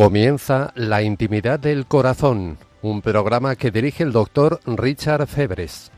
Comienza 0.00 0.72
La 0.76 1.02
Intimidad 1.02 1.60
del 1.60 1.84
Corazón, 1.84 2.56
un 2.80 3.02
programa 3.02 3.54
que 3.54 3.70
dirige 3.70 4.02
el 4.02 4.12
doctor 4.12 4.58
Richard 4.64 5.26
Febres. 5.26 5.92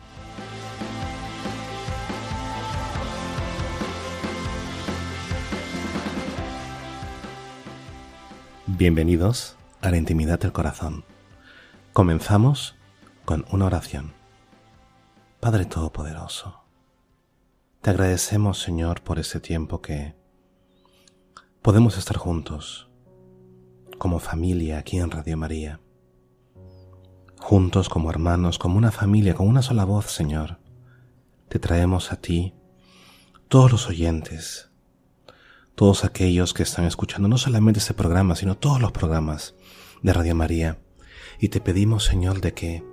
Bienvenidos 8.67 9.55
a 9.81 9.91
La 9.91 9.99
Intimidad 9.99 10.41
del 10.41 10.51
Corazón. 10.51 11.05
Comenzamos 11.93 12.75
con 13.25 13.45
una 13.53 13.67
oración. 13.67 14.15
Padre 15.39 15.65
Todopoderoso, 15.65 16.65
te 17.81 17.91
agradecemos 17.91 18.59
Señor 18.59 19.03
por 19.03 19.21
ese 19.21 19.39
tiempo 19.39 19.81
que 19.81 20.17
podemos 21.63 21.97
estar 21.97 22.17
juntos 22.17 22.89
como 24.03 24.19
familia 24.19 24.79
aquí 24.79 24.99
en 24.99 25.13
Radio 25.13 25.37
María. 25.37 25.79
Juntos 27.39 27.89
como 27.89 28.11
hermanos, 28.11 28.59
como 28.59 28.77
una 28.77 28.91
familia, 28.91 29.35
con 29.35 29.47
una 29.47 29.63
sola 29.63 29.85
voz, 29.85 30.07
Señor, 30.07 30.59
te 31.49 31.61
traemos 31.61 32.11
a 32.11 32.17
ti 32.17 32.53
todos 33.47 33.71
los 33.71 33.87
oyentes, 33.87 34.73
todos 35.77 36.05
aquellos 36.05 36.53
que 36.53 36.65
están 36.65 36.85
escuchando 36.85 37.29
no 37.29 37.39
solamente 37.39 37.79
este 37.79 37.95
programa, 37.95 38.35
sino 38.35 38.57
todos 38.57 38.81
los 38.81 38.91
programas 38.91 39.55
de 40.03 40.13
Radio 40.13 40.35
María. 40.35 40.81
Y 41.39 41.51
te 41.51 41.61
pedimos, 41.61 42.03
Señor, 42.03 42.41
de 42.41 42.55
que 42.55 42.85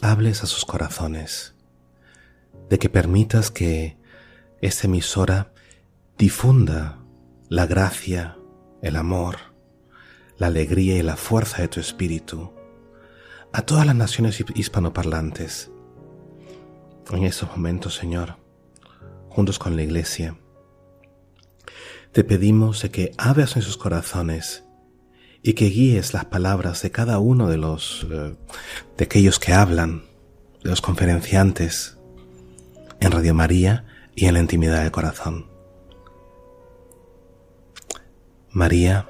hables 0.00 0.42
a 0.42 0.46
sus 0.46 0.64
corazones, 0.64 1.56
de 2.70 2.78
que 2.78 2.88
permitas 2.88 3.50
que 3.50 3.98
esta 4.62 4.86
emisora 4.86 5.52
difunda 6.16 7.04
la 7.50 7.66
gracia, 7.66 8.38
el 8.80 8.96
amor, 8.96 9.51
la 10.42 10.48
alegría 10.48 10.98
y 10.98 11.02
la 11.02 11.16
fuerza 11.16 11.62
de 11.62 11.68
tu 11.68 11.78
espíritu 11.78 12.50
a 13.52 13.62
todas 13.62 13.86
las 13.86 13.94
naciones 13.94 14.44
hispanoparlantes. 14.56 15.70
En 17.12 17.22
estos 17.22 17.48
momentos, 17.50 17.94
Señor, 17.94 18.38
juntos 19.28 19.60
con 19.60 19.76
la 19.76 19.84
Iglesia, 19.84 20.36
te 22.10 22.24
pedimos 22.24 22.82
que 22.90 23.12
abras 23.18 23.54
en 23.54 23.62
sus 23.62 23.76
corazones 23.76 24.64
y 25.44 25.52
que 25.52 25.66
guíes 25.66 26.12
las 26.12 26.24
palabras 26.24 26.82
de 26.82 26.90
cada 26.90 27.20
uno 27.20 27.48
de 27.48 27.58
los 27.58 28.04
eh, 28.10 28.34
de 28.96 29.04
aquellos 29.04 29.38
que 29.38 29.52
hablan, 29.52 30.02
de 30.64 30.70
los 30.70 30.80
conferenciantes 30.80 31.98
en 32.98 33.12
Radio 33.12 33.32
María 33.32 33.84
y 34.16 34.26
en 34.26 34.34
la 34.34 34.40
intimidad 34.40 34.82
del 34.82 34.90
corazón. 34.90 35.46
María, 38.50 39.08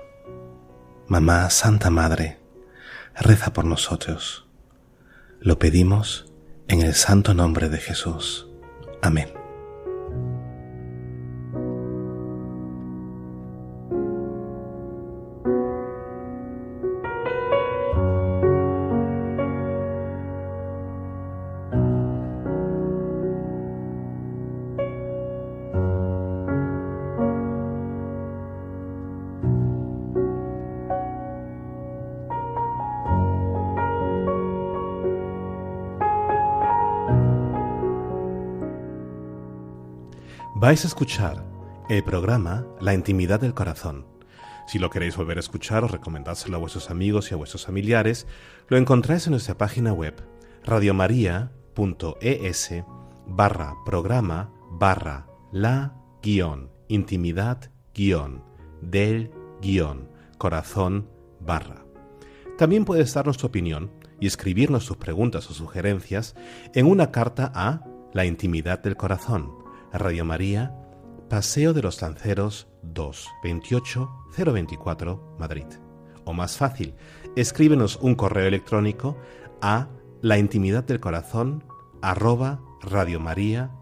Mamá 1.13 1.51
Santa 1.51 1.91
Madre, 1.91 2.39
reza 3.15 3.53
por 3.53 3.67
nosotros. 3.67 4.47
Lo 5.41 5.59
pedimos 5.59 6.33
en 6.69 6.81
el 6.81 6.95
santo 6.95 7.35
nombre 7.35 7.69
de 7.69 7.77
Jesús. 7.77 8.49
Amén. 9.03 9.42
Vais 40.63 40.85
a 40.85 40.87
escuchar 40.87 41.45
el 41.89 42.05
programa 42.05 42.65
La 42.81 42.95
Intimidad 42.95 43.41
del 43.41 43.53
Corazón. 43.53 44.07
Si 44.69 44.79
lo 44.79 44.91
queréis 44.91 45.17
volver 45.17 45.39
a 45.39 45.41
escuchar 45.41 45.83
o 45.83 45.89
recomendárselo 45.89 46.57
a 46.57 46.61
vuestros 46.61 46.89
amigos 46.89 47.29
y 47.29 47.35
a 47.35 47.37
vuestros 47.37 47.67
familiares, 47.67 48.29
lo 48.69 48.77
encontráis 48.77 49.27
en 49.27 49.33
nuestra 49.33 49.59
página 49.59 49.93
web 49.93 50.23
radiomaria.es 50.65 52.75
barra 53.27 53.75
programa 53.85 54.53
barra 54.71 55.27
la 55.51 55.97
guion 56.23 56.71
intimidad 56.87 57.73
guion 57.93 58.45
del 58.81 59.33
guion 59.61 60.11
corazón 60.39 61.09
barra. 61.41 61.85
También 62.57 62.85
puedes 62.85 63.13
darnos 63.13 63.37
tu 63.37 63.49
opinión 63.49 63.91
y 64.21 64.29
escribirnos 64.29 64.87
tus 64.87 64.97
preguntas 64.97 65.51
o 65.51 65.55
sugerencias 65.55 66.37
en 66.73 66.87
una 66.87 67.11
carta 67.11 67.51
a 67.53 67.85
La 68.13 68.27
Intimidad 68.27 68.79
del 68.79 68.97
Corazón 68.97 69.62
Radio 69.93 70.25
María, 70.25 70.75
Paseo 71.29 71.75
de 71.75 71.83
los 71.83 72.01
Lanceros 72.01 72.69
2, 72.83 73.29
28 73.43 74.11
024, 74.37 75.37
Madrid. 75.39 75.67
O 76.25 76.33
más 76.33 76.57
fácil, 76.57 76.95
escríbenos 77.37 77.97
un 77.97 78.15
correo 78.15 78.47
electrónico 78.47 79.19
a 79.61 79.89
la 80.23 80.39
intimidad 80.39 80.85
del 80.85 81.01
corazón 81.01 81.65
arroba 82.01 82.61
radiomaria.es. 82.81 83.73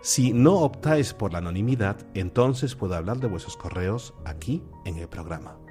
Si 0.00 0.32
no 0.32 0.54
optáis 0.54 1.12
por 1.12 1.32
la 1.32 1.38
anonimidad, 1.38 1.98
entonces 2.14 2.74
puedo 2.74 2.94
hablar 2.94 3.18
de 3.18 3.28
vuestros 3.28 3.56
correos 3.56 4.14
aquí 4.24 4.62
en 4.84 4.96
el 4.96 5.08
programa. 5.08 5.61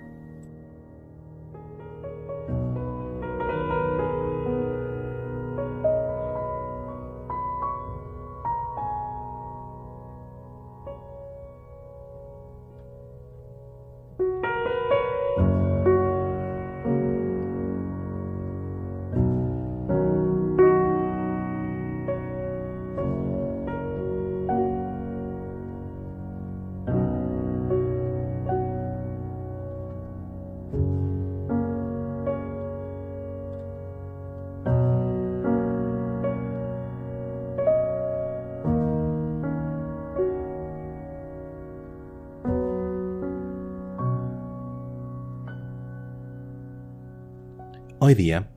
Hoy 48.03 48.15
día, 48.15 48.49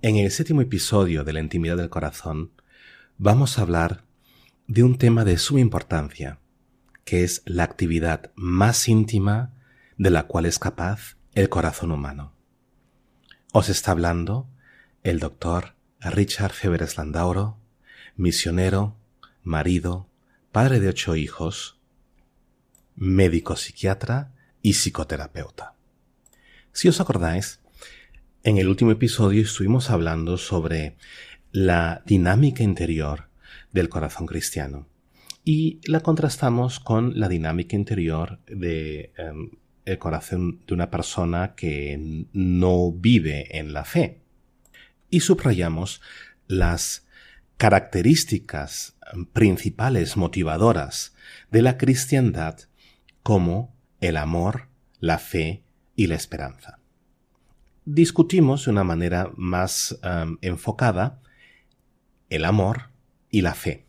en 0.00 0.16
el 0.16 0.30
séptimo 0.30 0.62
episodio 0.62 1.22
de 1.22 1.34
la 1.34 1.40
intimidad 1.40 1.76
del 1.76 1.90
corazón, 1.90 2.52
vamos 3.18 3.58
a 3.58 3.60
hablar 3.60 4.04
de 4.68 4.84
un 4.84 4.96
tema 4.96 5.26
de 5.26 5.36
suma 5.36 5.60
importancia, 5.60 6.38
que 7.04 7.22
es 7.22 7.42
la 7.44 7.64
actividad 7.64 8.30
más 8.36 8.88
íntima 8.88 9.52
de 9.98 10.08
la 10.08 10.22
cual 10.22 10.46
es 10.46 10.58
capaz 10.58 11.18
el 11.34 11.50
corazón 11.50 11.92
humano. 11.92 12.32
Os 13.52 13.68
está 13.68 13.90
hablando 13.90 14.48
el 15.02 15.20
doctor 15.20 15.74
Richard 16.00 16.54
Feberes 16.54 16.96
Landauro, 16.96 17.58
misionero, 18.16 18.96
marido, 19.42 20.08
padre 20.52 20.80
de 20.80 20.88
ocho 20.88 21.16
hijos, 21.16 21.78
médico 22.94 23.56
psiquiatra 23.56 24.32
y 24.62 24.72
psicoterapeuta. 24.72 25.74
Si 26.72 26.88
os 26.88 26.98
acordáis, 26.98 27.60
en 28.46 28.58
el 28.58 28.68
último 28.68 28.92
episodio 28.92 29.42
estuvimos 29.42 29.90
hablando 29.90 30.38
sobre 30.38 30.96
la 31.50 32.04
dinámica 32.06 32.62
interior 32.62 33.28
del 33.72 33.88
corazón 33.88 34.26
cristiano 34.26 34.86
y 35.42 35.80
la 35.84 35.98
contrastamos 35.98 36.78
con 36.78 37.18
la 37.18 37.28
dinámica 37.28 37.74
interior 37.74 38.38
de 38.46 39.12
em, 39.16 39.50
el 39.84 39.98
corazón 39.98 40.60
de 40.64 40.74
una 40.74 40.92
persona 40.92 41.56
que 41.56 42.24
no 42.32 42.92
vive 42.92 43.58
en 43.58 43.72
la 43.72 43.84
fe. 43.84 44.20
Y 45.10 45.20
subrayamos 45.20 46.00
las 46.46 47.04
características 47.56 48.96
principales 49.32 50.16
motivadoras 50.16 51.16
de 51.50 51.62
la 51.62 51.76
cristiandad 51.78 52.60
como 53.24 53.74
el 54.00 54.16
amor, 54.16 54.68
la 55.00 55.18
fe 55.18 55.64
y 55.96 56.06
la 56.06 56.14
esperanza 56.14 56.78
discutimos 57.86 58.66
de 58.66 58.72
una 58.72 58.84
manera 58.84 59.30
más 59.36 59.98
enfocada 60.42 61.22
el 62.28 62.44
amor 62.44 62.90
y 63.30 63.40
la 63.40 63.54
fe. 63.54 63.86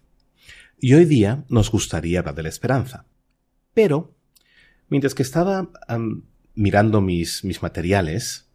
Y 0.80 0.94
hoy 0.94 1.06
día 1.06 1.44
nos 1.50 1.72
gustaría 1.72 2.20
hablar 2.20 2.36
de 2.36 2.44
la 2.44 2.50
esperanza. 2.50 3.06
Pero, 3.74 4.16
mientras 4.90 5.16
que 5.16 5.24
estaba 5.24 5.70
mirando 6.54 7.02
mis, 7.02 7.44
mis 7.44 7.62
materiales, 7.62 8.48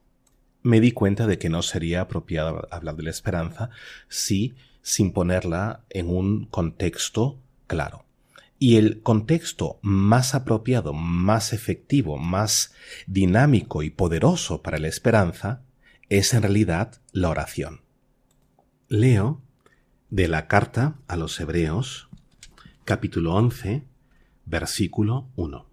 me 0.62 0.81
di 0.81 0.93
cuenta 0.93 1.27
de 1.27 1.39
que 1.39 1.49
no 1.49 1.62
sería 1.62 2.03
apropiado 2.03 2.67
hablar 2.71 2.97
de 2.97 3.03
la 3.03 3.11
esperanza 3.11 3.71
si 4.09 4.55
sin 4.81 5.12
ponerla 5.12 5.85
en 5.91 6.09
un 6.09 6.47
contexto 6.47 7.41
claro. 7.67 8.01
Y 8.62 8.76
el 8.76 9.03
contexto 9.03 9.81
más 9.82 10.37
apropiado, 10.37 10.93
más 10.93 11.53
efectivo, 11.53 12.17
más 12.17 12.73
dinámico 13.09 13.82
y 13.82 13.91
poderoso 13.91 14.62
para 14.62 14.79
la 14.79 14.87
esperanza 14.87 15.64
es 16.09 16.32
en 16.32 16.43
realidad 16.43 17.00
la 17.11 17.31
oración. 17.31 17.81
Leo 18.87 19.43
de 20.11 20.29
la 20.29 20.47
carta 20.47 20.94
a 21.09 21.17
los 21.17 21.41
Hebreos, 21.41 22.09
capítulo 22.85 23.35
11, 23.35 23.82
versículo 24.47 25.29
1. 25.35 25.67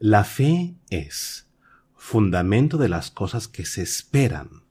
La 0.00 0.24
fe 0.24 0.74
es 0.90 1.48
fundamento 1.96 2.76
de 2.76 2.90
las 2.90 3.10
cosas 3.10 3.48
que 3.48 3.64
se 3.64 3.80
esperan, 3.80 4.64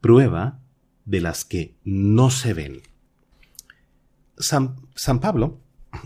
prueba 0.00 0.58
de 1.04 1.20
las 1.20 1.44
que 1.44 1.76
no 1.84 2.30
se 2.30 2.52
ven. 2.52 2.82
San, 4.38 4.88
San 4.96 5.20
Pablo, 5.20 5.60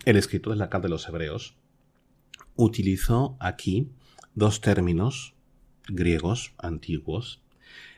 el 0.04 0.16
escritor 0.16 0.52
de 0.52 0.58
la 0.58 0.70
carta 0.70 0.86
de 0.86 0.90
los 0.90 1.08
Hebreos, 1.08 1.56
utilizó 2.56 3.36
aquí 3.40 3.90
dos 4.34 4.60
términos 4.60 5.34
griegos 5.88 6.52
antiguos. 6.58 7.42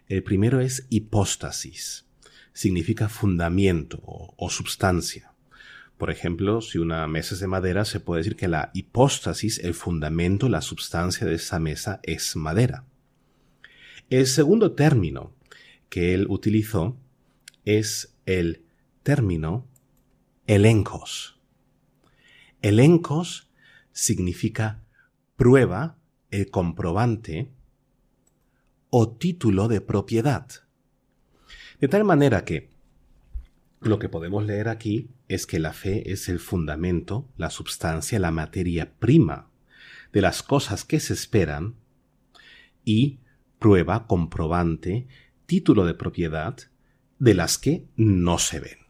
El 0.09 0.23
primero 0.23 0.61
es 0.61 0.87
hipóstasis, 0.91 2.07
significa 2.53 3.09
fundamento 3.09 4.01
o, 4.05 4.35
o 4.37 4.51
substancia. 4.51 5.33
Por 5.99 6.11
ejemplo, 6.11 6.61
si 6.61 6.79
una 6.79 7.07
mesa 7.07 7.35
es 7.35 7.41
de 7.41 7.47
madera, 7.47 7.85
se 7.85 8.01
puede 8.01 8.21
decir 8.21 8.37
que 8.37 8.49
la 8.49 8.71
hipóstasis, 8.75 9.59
el 9.61 9.75
fundamento, 9.75 10.49
la 10.49 10.61
substancia 10.61 11.27
de 11.27 11.37
esa 11.37 11.61
mesa 11.61 12.01
es 12.03 12.35
madera. 12.35 12.85
El 14.11 14.27
segundo 14.27 14.73
término 14.73 15.33
que 15.89 16.15
él 16.15 16.27
utilizó 16.29 16.97
es 17.65 18.17
el 18.27 18.65
término 19.03 19.67
elencos. 20.47 21.39
Elencos 22.63 23.51
significa 23.93 24.85
prueba, 25.37 25.99
el 26.31 26.49
comprobante 26.49 27.51
o 28.89 29.11
título 29.11 29.67
de 29.67 29.81
propiedad. 29.81 30.49
De 31.81 31.89
tal 31.89 32.05
manera 32.05 32.45
que 32.45 32.71
lo 33.81 33.99
que 33.99 34.09
podemos 34.09 34.47
leer 34.47 34.69
aquí 34.69 35.11
es 35.27 35.47
que 35.47 35.59
la 35.59 35.73
fe 35.73 36.13
es 36.13 36.29
el 36.29 36.39
fundamento, 36.39 37.29
la 37.37 37.51
substancia, 37.51 38.21
la 38.21 38.31
materia 38.31 38.95
prima 38.99 39.51
de 40.13 40.21
las 40.21 40.45
cosas 40.45 40.85
que 40.85 41.01
se 41.01 41.15
esperan 41.15 41.75
y 42.85 43.19
prueba, 43.59 44.07
comprobante, 44.07 45.09
título 45.47 45.85
de 45.85 45.95
propiedad 45.95 46.57
de 47.19 47.35
las 47.35 47.59
que 47.59 47.87
no 47.97 48.39
se 48.39 48.61
ven. 48.61 48.82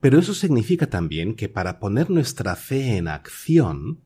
Pero 0.00 0.18
eso 0.18 0.34
significa 0.34 0.88
también 0.88 1.34
que 1.34 1.48
para 1.48 1.78
poner 1.78 2.10
nuestra 2.10 2.56
fe 2.56 2.96
en 2.96 3.08
acción, 3.08 4.00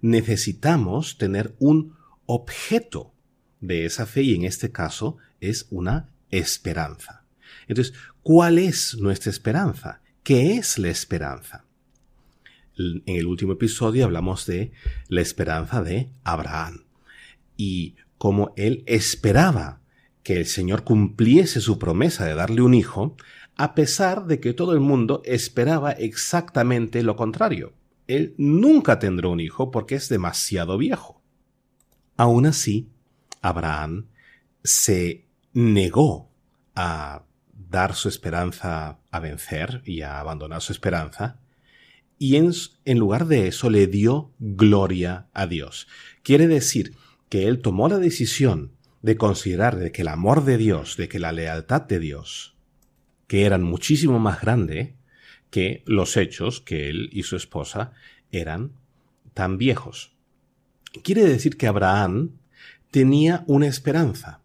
necesitamos 0.00 1.18
tener 1.18 1.54
un 1.58 1.96
objeto 2.26 3.12
de 3.60 3.84
esa 3.84 4.06
fe 4.06 4.22
y 4.22 4.34
en 4.34 4.44
este 4.44 4.70
caso 4.70 5.16
es 5.40 5.66
una 5.70 6.08
esperanza. 6.30 7.24
Entonces, 7.66 7.94
¿cuál 8.22 8.58
es 8.58 8.96
nuestra 8.98 9.30
esperanza? 9.30 10.00
¿Qué 10.22 10.56
es 10.56 10.78
la 10.78 10.88
esperanza? 10.88 11.64
En 12.76 13.02
el 13.06 13.26
último 13.26 13.54
episodio 13.54 14.04
hablamos 14.04 14.46
de 14.46 14.72
la 15.08 15.20
esperanza 15.20 15.82
de 15.82 16.10
Abraham 16.22 16.84
y 17.56 17.96
cómo 18.18 18.52
él 18.56 18.84
esperaba 18.86 19.80
que 20.22 20.36
el 20.36 20.46
Señor 20.46 20.84
cumpliese 20.84 21.60
su 21.60 21.78
promesa 21.78 22.24
de 22.24 22.34
darle 22.34 22.62
un 22.62 22.74
hijo, 22.74 23.16
a 23.58 23.74
pesar 23.74 24.26
de 24.26 24.38
que 24.38 24.54
todo 24.54 24.72
el 24.72 24.80
mundo 24.80 25.20
esperaba 25.24 25.90
exactamente 25.90 27.02
lo 27.02 27.16
contrario. 27.16 27.74
Él 28.06 28.34
nunca 28.38 29.00
tendrá 29.00 29.28
un 29.28 29.40
hijo 29.40 29.72
porque 29.72 29.96
es 29.96 30.08
demasiado 30.08 30.78
viejo. 30.78 31.20
Aún 32.16 32.46
así, 32.46 32.88
Abraham 33.42 34.06
se 34.62 35.26
negó 35.52 36.30
a 36.76 37.24
dar 37.68 37.94
su 37.94 38.08
esperanza 38.08 39.00
a 39.10 39.20
vencer 39.20 39.82
y 39.84 40.02
a 40.02 40.20
abandonar 40.20 40.62
su 40.62 40.72
esperanza, 40.72 41.40
y 42.16 42.36
en, 42.36 42.52
en, 42.84 42.98
lugar 42.98 43.26
de 43.26 43.48
eso 43.48 43.70
le 43.70 43.86
dio 43.86 44.32
gloria 44.38 45.26
a 45.34 45.46
Dios. 45.46 45.86
Quiere 46.22 46.48
decir 46.48 46.94
que 47.28 47.46
él 47.46 47.60
tomó 47.60 47.88
la 47.88 47.98
decisión 47.98 48.72
de 49.02 49.16
considerar 49.16 49.76
de 49.76 49.92
que 49.92 50.02
el 50.02 50.08
amor 50.08 50.44
de 50.44 50.58
Dios, 50.58 50.96
de 50.96 51.08
que 51.08 51.20
la 51.20 51.30
lealtad 51.30 51.82
de 51.82 52.00
Dios, 52.00 52.57
que 53.28 53.44
eran 53.44 53.62
muchísimo 53.62 54.18
más 54.18 54.40
grande 54.40 54.96
que 55.50 55.84
los 55.86 56.16
hechos 56.16 56.60
que 56.60 56.88
él 56.88 57.08
y 57.12 57.22
su 57.22 57.36
esposa 57.36 57.92
eran 58.32 58.72
tan 59.34 59.56
viejos. 59.58 60.16
Quiere 61.04 61.24
decir 61.24 61.56
que 61.56 61.68
Abraham 61.68 62.32
tenía 62.90 63.44
una 63.46 63.68
esperanza. 63.68 64.40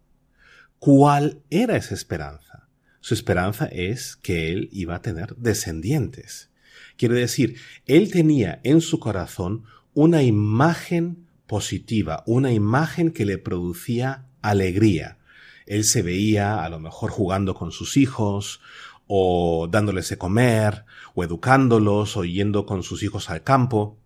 ¿Cuál 0.77 1.41
era 1.49 1.77
esa 1.77 1.95
esperanza? 1.95 2.67
Su 2.99 3.13
esperanza 3.13 3.65
es 3.65 4.15
que 4.17 4.51
él 4.51 4.69
iba 4.71 4.95
a 4.95 5.01
tener 5.01 5.35
descendientes. 5.37 6.51
Quiere 6.97 7.15
decir, 7.15 7.57
él 7.85 8.11
tenía 8.11 8.59
en 8.63 8.81
su 8.81 8.99
corazón 8.99 9.63
una 9.93 10.23
imagen 10.23 11.25
positiva, 11.47 12.23
una 12.25 12.51
imagen 12.51 13.11
que 13.11 13.25
le 13.25 13.37
producía 13.37 14.25
alegría. 14.41 15.17
Él 15.65 15.83
se 15.83 16.01
veía 16.01 16.63
a 16.63 16.69
lo 16.69 16.79
mejor 16.79 17.11
jugando 17.11 17.53
con 17.53 17.71
sus 17.71 17.97
hijos, 17.97 18.61
o 19.07 19.67
dándoles 19.69 20.09
de 20.09 20.17
comer, 20.17 20.85
o 21.13 21.23
educándolos, 21.23 22.17
o 22.17 22.23
yendo 22.23 22.65
con 22.65 22.83
sus 22.83 23.03
hijos 23.03 23.29
al 23.29 23.43
campo. 23.43 23.97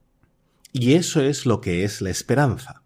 Y 0.73 0.93
eso 0.93 1.21
es 1.21 1.45
lo 1.45 1.61
que 1.61 1.83
es 1.83 2.01
la 2.01 2.09
esperanza. 2.09 2.83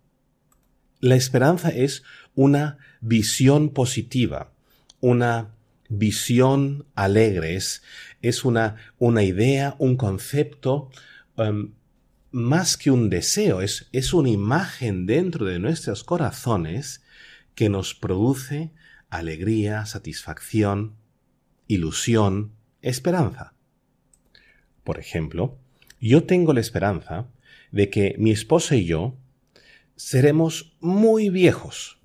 La 0.99 1.16
esperanza 1.16 1.69
es 1.69 2.04
una 2.35 2.78
visión 3.01 3.69
positiva, 3.69 4.51
una 4.99 5.56
visión 5.90 6.85
alegre, 6.95 7.56
es, 7.56 8.45
una, 8.45 8.75
una 8.97 9.23
idea, 9.23 9.75
un 9.80 9.97
concepto, 9.97 10.90
um, 11.37 11.73
más 12.31 12.78
que 12.78 12.92
un 12.92 13.09
deseo, 13.09 13.61
es, 13.61 13.90
es 13.92 14.13
una 14.13 14.30
imagen 14.30 15.06
dentro 15.06 15.45
de 15.45 15.59
nuestros 15.59 16.04
corazones 16.04 17.01
que 17.55 17.69
nos 17.69 17.93
produce 17.93 18.71
alegría, 19.09 19.85
satisfacción, 19.85 20.95
ilusión, 21.67 22.53
esperanza. 22.81 23.53
Por 24.83 24.99
ejemplo, 24.99 25.57
yo 25.99 26.23
tengo 26.23 26.53
la 26.53 26.61
esperanza 26.61 27.27
de 27.71 27.89
que 27.89 28.15
mi 28.17 28.31
esposa 28.31 28.75
y 28.75 28.85
yo 28.85 29.15
seremos 29.95 30.75
muy 30.79 31.29
viejos. 31.29 31.99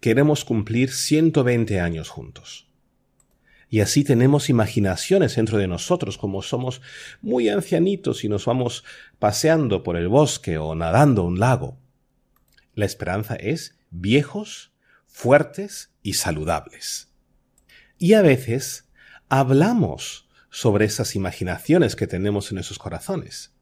Queremos 0.00 0.44
cumplir 0.44 0.90
120 0.90 1.80
años 1.80 2.08
juntos. 2.08 2.68
Y 3.68 3.80
así 3.80 4.04
tenemos 4.04 4.50
imaginaciones 4.50 5.36
dentro 5.36 5.58
de 5.58 5.66
nosotros, 5.66 6.18
como 6.18 6.42
somos 6.42 6.82
muy 7.22 7.48
ancianitos 7.48 8.22
y 8.22 8.28
nos 8.28 8.44
vamos 8.44 8.84
paseando 9.18 9.82
por 9.82 9.96
el 9.96 10.08
bosque 10.08 10.58
o 10.58 10.74
nadando 10.74 11.24
un 11.24 11.38
lago. 11.38 11.78
La 12.74 12.84
esperanza 12.84 13.34
es 13.36 13.78
viejos 13.90 14.71
fuertes 15.12 15.92
y 16.02 16.14
saludables. 16.14 17.12
Y 17.98 18.14
a 18.14 18.22
veces 18.22 18.88
hablamos 19.28 20.28
sobre 20.50 20.86
esas 20.86 21.14
imaginaciones 21.14 21.94
que 21.94 22.08
tenemos 22.08 22.50
en 22.50 22.58
esos 22.58 22.78
corazones. 22.78 23.54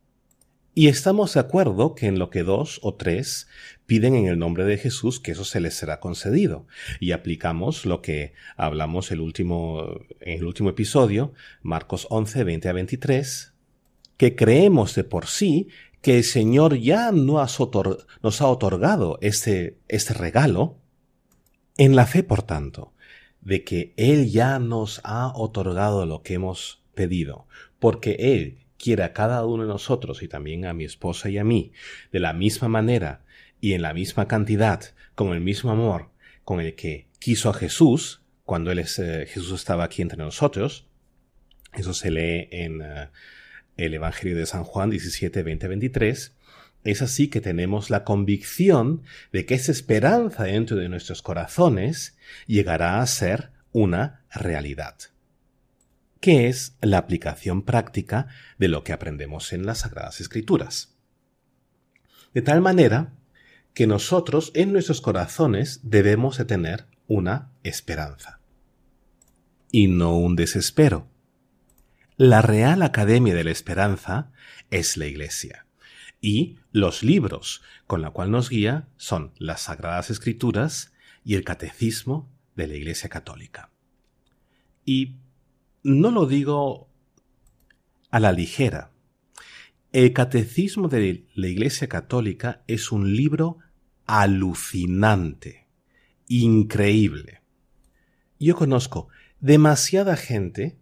Y 0.73 0.87
estamos 0.87 1.35
de 1.35 1.40
acuerdo 1.40 1.95
que 1.95 2.07
en 2.07 2.19
lo 2.19 2.30
que 2.30 2.45
dos 2.45 2.78
o 2.83 2.95
tres 2.95 3.49
piden 3.87 4.14
en 4.14 4.26
el 4.28 4.38
nombre 4.38 4.64
de 4.64 4.78
Jesús, 4.78 5.19
que 5.19 5.33
eso 5.33 5.45
se 5.45 5.61
les 5.61 5.75
será 5.75 5.99
concedido. 5.99 6.66
Y 7.00 7.11
aplicamos 7.11 7.85
lo 7.85 8.00
que 8.00 8.33
hablamos 8.57 9.11
el 9.11 9.21
último, 9.21 10.00
en 10.21 10.38
el 10.38 10.45
último 10.45 10.71
episodio, 10.71 11.33
Marcos 11.62 12.07
11, 12.09 12.45
20 12.45 12.69
a 12.69 12.73
23, 12.73 13.52
que 14.16 14.37
creemos 14.37 14.95
de 14.95 15.04
por 15.04 15.26
sí 15.26 15.69
que 16.02 16.19
el 16.19 16.25
Señor 16.25 16.76
ya 16.78 17.11
nos 17.12 18.40
ha 18.40 18.47
otorgado 18.47 19.19
este, 19.21 19.76
este 19.88 20.14
regalo, 20.14 20.78
en 21.81 21.97
la 21.97 22.05
fe, 22.05 22.23
por 22.23 22.43
tanto, 22.43 22.93
de 23.41 23.65
que 23.65 23.95
Él 23.97 24.31
ya 24.31 24.59
nos 24.59 25.01
ha 25.03 25.33
otorgado 25.35 26.05
lo 26.05 26.23
que 26.23 26.35
hemos 26.35 26.83
pedido, 26.95 27.47
porque 27.79 28.17
Él 28.19 28.59
quiere 28.77 29.03
a 29.03 29.15
cada 29.15 29.47
uno 29.47 29.63
de 29.63 29.71
nosotros 29.71 30.23
y 30.23 30.29
también 30.29 30.67
a 30.67 30.75
mi 30.75 30.85
esposa 30.85 31.31
y 31.31 31.39
a 31.39 31.45
mí, 31.45 31.73
de 32.13 32.21
la 32.21 32.35
misma 32.35 32.69
manera 32.69 33.25
y 33.63 33.73
en 33.73 33.81
la 33.81 33.95
misma 33.95 34.29
cantidad, 34.29 34.83
con 35.15 35.33
el 35.33 35.41
mismo 35.41 35.71
amor 35.71 36.11
con 36.45 36.61
el 36.61 36.75
que 36.75 37.07
quiso 37.19 37.49
a 37.49 37.55
Jesús, 37.55 38.21
cuando 38.45 38.71
él 38.71 38.81
es, 38.81 38.99
eh, 38.99 39.25
Jesús 39.27 39.53
estaba 39.53 39.85
aquí 39.85 40.03
entre 40.03 40.19
nosotros. 40.19 40.87
Eso 41.73 41.95
se 41.95 42.11
lee 42.11 42.47
en 42.51 42.83
eh, 42.83 43.09
el 43.79 43.95
Evangelio 43.95 44.37
de 44.37 44.45
San 44.45 44.65
Juan 44.65 44.91
17, 44.91 45.43
20, 45.43 45.67
23 45.67 46.37
Es 46.83 47.03
así 47.03 47.29
que 47.29 47.41
tenemos 47.41 47.91
la 47.91 48.05
convicción 48.05 49.03
de 49.33 49.45
que 49.45 49.55
esa 49.55 49.73
esperanza 49.73 50.45
dentro 50.45 50.77
de 50.77 50.89
nuestros 50.89 51.23
corazones 51.23 52.17
llegará 52.47 53.01
a 53.01 53.07
ser 53.07 53.51
una 53.73 54.25
realidad, 54.33 54.97
que 56.21 56.49
es 56.49 56.77
la 56.81 56.99
aplicación 56.99 57.63
práctica 57.63 58.29
de 58.59 58.69
lo 58.69 58.83
que 58.83 58.93
aprendemos 58.93 59.53
en 59.53 59.67
las 59.67 59.81
Sagradas 59.81 60.21
Escrituras. 60.21 60.97
De 62.33 62.43
tal 62.43 62.61
manera 62.61 63.13
que 63.75 63.87
nosotros 63.87 64.51
en 64.55 64.73
nuestros 64.73 65.01
corazones 65.01 65.81
debemos 65.83 66.39
de 66.39 66.45
tener 66.45 66.87
una 67.07 67.51
esperanza 67.63 68.41
y 69.71 69.89
no 69.89 70.17
un 70.17 70.37
desespero. 70.37 71.09
La 72.17 72.43
Real 72.43 72.83
Academia 72.83 73.35
de 73.35 73.45
la 73.45 73.51
Esperanza 73.51 74.31
es 74.71 74.97
la 74.97 75.07
Iglesia 75.07 75.67
y 76.21 76.60
los 76.73 77.03
libros 77.03 77.62
con 77.87 78.03
la 78.03 78.11
cual 78.11 78.31
nos 78.31 78.49
guía 78.49 78.89
son 78.97 79.33
las 79.39 79.62
Sagradas 79.62 80.11
Escrituras 80.11 80.93
y 81.25 81.35
el 81.35 81.45
Catecismo 81.45 82.31
de 82.57 82.67
la 82.67 82.75
Iglesia 82.75 83.09
Católica. 83.09 83.71
Y 84.85 85.17
no 85.83 86.11
lo 86.11 86.27
digo 86.27 86.89
a 88.11 88.21
la 88.21 88.33
ligera. 88.33 88.91
El 89.93 90.12
Catecismo 90.12 90.89
de 90.89 91.27
la 91.35 91.49
Iglesia 91.49 91.89
Católica 91.89 92.62
es 92.67 92.93
un 92.93 93.15
libro 93.17 93.59
alucinante, 94.07 95.67
increíble. 96.29 97.43
Yo 98.39 98.57
conozco 98.57 99.09
demasiada 99.41 100.17
gente 100.17 100.80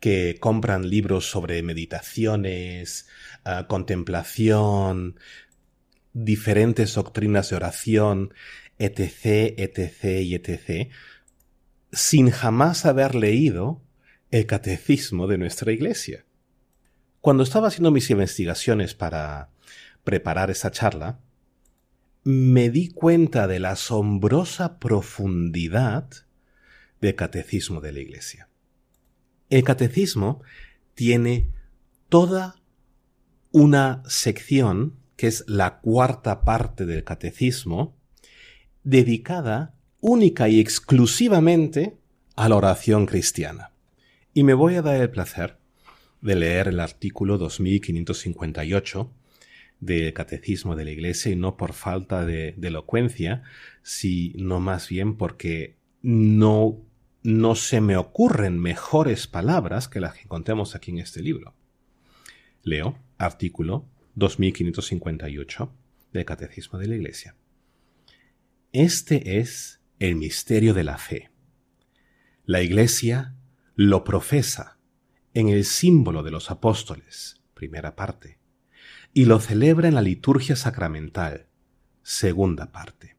que 0.00 0.36
compran 0.40 0.88
libros 0.88 1.30
sobre 1.30 1.62
meditaciones, 1.62 3.08
ah, 3.44 3.66
contemplación, 3.68 5.18
diferentes 6.12 6.94
doctrinas 6.94 7.50
de 7.50 7.56
oración, 7.56 8.34
etc., 8.78 9.54
etc. 9.56 10.22
y 10.22 10.34
etc., 10.34 10.90
sin 11.92 12.30
jamás 12.30 12.84
haber 12.84 13.14
leído 13.14 13.82
el 14.30 14.46
catecismo 14.46 15.26
de 15.26 15.38
nuestra 15.38 15.72
iglesia. 15.72 16.24
Cuando 17.20 17.42
estaba 17.42 17.68
haciendo 17.68 17.90
mis 17.90 18.10
investigaciones 18.10 18.94
para 18.94 19.50
preparar 20.04 20.50
esa 20.50 20.70
charla, 20.70 21.20
me 22.24 22.70
di 22.70 22.90
cuenta 22.90 23.46
de 23.46 23.58
la 23.58 23.70
asombrosa 23.70 24.78
profundidad 24.78 26.10
del 27.00 27.14
catecismo 27.14 27.80
de 27.80 27.92
la 27.92 28.00
iglesia. 28.00 28.47
El 29.50 29.64
catecismo 29.64 30.42
tiene 30.94 31.48
toda 32.08 32.56
una 33.50 34.02
sección, 34.06 34.94
que 35.16 35.26
es 35.26 35.44
la 35.46 35.80
cuarta 35.80 36.44
parte 36.44 36.86
del 36.86 37.04
catecismo, 37.04 37.96
dedicada 38.84 39.74
única 40.00 40.48
y 40.48 40.60
exclusivamente 40.60 41.96
a 42.36 42.48
la 42.48 42.56
oración 42.56 43.06
cristiana. 43.06 43.72
Y 44.32 44.44
me 44.44 44.54
voy 44.54 44.76
a 44.76 44.82
dar 44.82 45.00
el 45.00 45.10
placer 45.10 45.56
de 46.20 46.36
leer 46.36 46.68
el 46.68 46.80
artículo 46.80 47.38
2558 47.38 49.10
del 49.80 50.12
Catecismo 50.12 50.76
de 50.76 50.84
la 50.84 50.90
Iglesia 50.90 51.32
y 51.32 51.36
no 51.36 51.56
por 51.56 51.72
falta 51.72 52.24
de, 52.24 52.54
elocuencia, 52.60 53.42
sino 53.82 54.60
más 54.60 54.88
bien 54.88 55.16
porque 55.16 55.76
no 56.02 56.78
no 57.22 57.54
se 57.54 57.80
me 57.80 57.96
ocurren 57.96 58.58
mejores 58.58 59.26
palabras 59.26 59.88
que 59.88 60.00
las 60.00 60.14
que 60.14 60.22
encontramos 60.22 60.74
aquí 60.74 60.90
en 60.90 60.98
este 60.98 61.22
libro. 61.22 61.54
Leo 62.62 62.98
artículo 63.18 63.86
2558 64.14 65.72
del 66.12 66.24
Catecismo 66.24 66.78
de 66.78 66.86
la 66.86 66.96
Iglesia. 66.96 67.34
Este 68.72 69.38
es 69.40 69.80
el 69.98 70.16
misterio 70.16 70.74
de 70.74 70.84
la 70.84 70.98
fe. 70.98 71.30
La 72.44 72.62
Iglesia 72.62 73.34
lo 73.74 74.04
profesa 74.04 74.78
en 75.34 75.48
el 75.48 75.64
símbolo 75.64 76.22
de 76.22 76.30
los 76.30 76.50
apóstoles, 76.50 77.40
primera 77.54 77.96
parte, 77.96 78.38
y 79.12 79.24
lo 79.24 79.40
celebra 79.40 79.88
en 79.88 79.94
la 79.94 80.02
liturgia 80.02 80.56
sacramental, 80.56 81.48
segunda 82.02 82.72
parte 82.72 83.17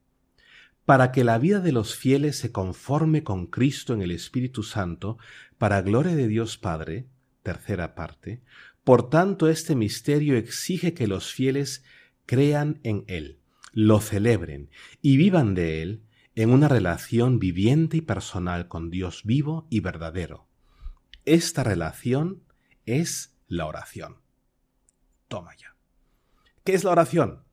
para 0.90 1.12
que 1.12 1.24
la 1.24 1.38
vida 1.38 1.60
de 1.60 1.72
los 1.72 1.96
fieles 1.96 2.40
se 2.40 2.52
conforme 2.52 3.24
con 3.24 3.46
Cristo 3.46 3.94
en 3.94 4.02
el 4.02 4.10
Espíritu 4.10 4.64
Santo, 4.64 5.20
para 5.60 5.84
gloria 5.84 6.16
de 6.16 6.28
Dios 6.28 6.58
Padre, 6.58 7.06
tercera 7.44 7.94
parte, 7.94 8.42
por 8.84 9.08
tanto 9.08 9.50
este 9.50 9.76
misterio 9.76 10.36
exige 10.36 10.96
que 10.96 11.06
los 11.06 11.32
fieles 11.32 11.84
crean 12.26 12.80
en 12.82 13.04
Él, 13.06 13.38
lo 13.72 14.02
celebren 14.02 14.72
y 15.00 15.18
vivan 15.18 15.54
de 15.54 15.84
Él 15.84 16.02
en 16.34 16.50
una 16.50 16.68
relación 16.68 17.38
viviente 17.38 17.98
y 17.98 18.02
personal 18.02 18.68
con 18.68 18.90
Dios 18.90 19.22
vivo 19.26 19.68
y 19.70 19.82
verdadero. 19.82 20.48
Esta 21.24 21.64
relación 21.64 22.42
es 22.88 23.36
la 23.48 23.68
oración. 23.68 24.16
Toma 25.28 25.56
ya. 25.56 25.76
¿Qué 26.64 26.74
es 26.74 26.84
la 26.84 26.90
oración? 26.90 27.44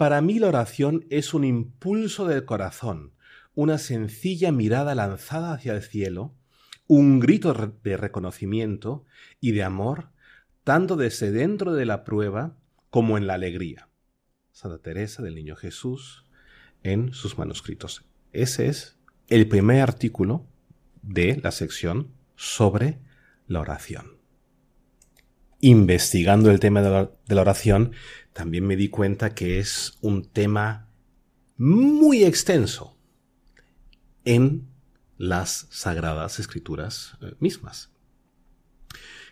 Para 0.00 0.22
mí 0.22 0.38
la 0.38 0.48
oración 0.48 1.04
es 1.10 1.34
un 1.34 1.44
impulso 1.44 2.24
del 2.24 2.46
corazón, 2.46 3.12
una 3.54 3.76
sencilla 3.76 4.50
mirada 4.50 4.94
lanzada 4.94 5.52
hacia 5.52 5.74
el 5.74 5.82
cielo, 5.82 6.34
un 6.86 7.20
grito 7.20 7.52
de 7.84 7.98
reconocimiento 7.98 9.04
y 9.42 9.52
de 9.52 9.62
amor, 9.62 10.08
tanto 10.64 10.96
desde 10.96 11.32
dentro 11.32 11.74
de 11.74 11.84
la 11.84 12.02
prueba 12.02 12.56
como 12.88 13.18
en 13.18 13.26
la 13.26 13.34
alegría. 13.34 13.90
Santa 14.52 14.78
Teresa 14.78 15.22
del 15.22 15.34
Niño 15.34 15.54
Jesús 15.54 16.24
en 16.82 17.12
sus 17.12 17.36
manuscritos. 17.36 18.06
Ese 18.32 18.68
es 18.68 18.98
el 19.28 19.48
primer 19.48 19.82
artículo 19.82 20.46
de 21.02 21.38
la 21.42 21.50
sección 21.50 22.14
sobre 22.36 23.00
la 23.48 23.60
oración. 23.60 24.16
Investigando 25.60 26.50
el 26.50 26.58
tema 26.58 26.80
de 26.80 27.34
la 27.34 27.40
oración, 27.42 27.92
también 28.32 28.66
me 28.66 28.76
di 28.76 28.88
cuenta 28.88 29.34
que 29.34 29.58
es 29.58 29.98
un 30.00 30.24
tema 30.24 30.88
muy 31.56 32.24
extenso 32.24 32.96
en 34.24 34.68
las 35.18 35.66
sagradas 35.70 36.38
escrituras 36.38 37.18
eh, 37.20 37.34
mismas. 37.40 37.90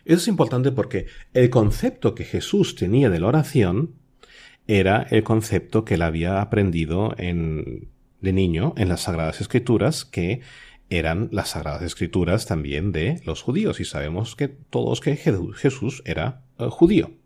Eso 0.05 0.21
es 0.21 0.27
importante 0.27 0.71
porque 0.71 1.07
el 1.33 1.49
concepto 1.49 2.15
que 2.15 2.23
Jesús 2.23 2.75
tenía 2.75 3.09
de 3.09 3.19
la 3.19 3.27
oración 3.27 3.95
era 4.67 5.07
el 5.09 5.23
concepto 5.23 5.83
que 5.83 5.95
él 5.95 6.03
había 6.03 6.41
aprendido 6.41 7.15
en, 7.17 7.89
de 8.21 8.33
niño 8.33 8.73
en 8.77 8.89
las 8.89 9.01
sagradas 9.01 9.41
escrituras, 9.41 10.05
que 10.05 10.41
eran 10.89 11.29
las 11.31 11.49
sagradas 11.49 11.81
escrituras 11.81 12.45
también 12.45 12.91
de 12.91 13.21
los 13.25 13.41
judíos, 13.41 13.79
y 13.79 13.85
sabemos 13.85 14.35
que 14.35 14.47
todos 14.47 15.01
que 15.01 15.15
Jesús 15.15 16.01
era 16.05 16.43
eh, 16.59 16.67
judío. 16.69 17.18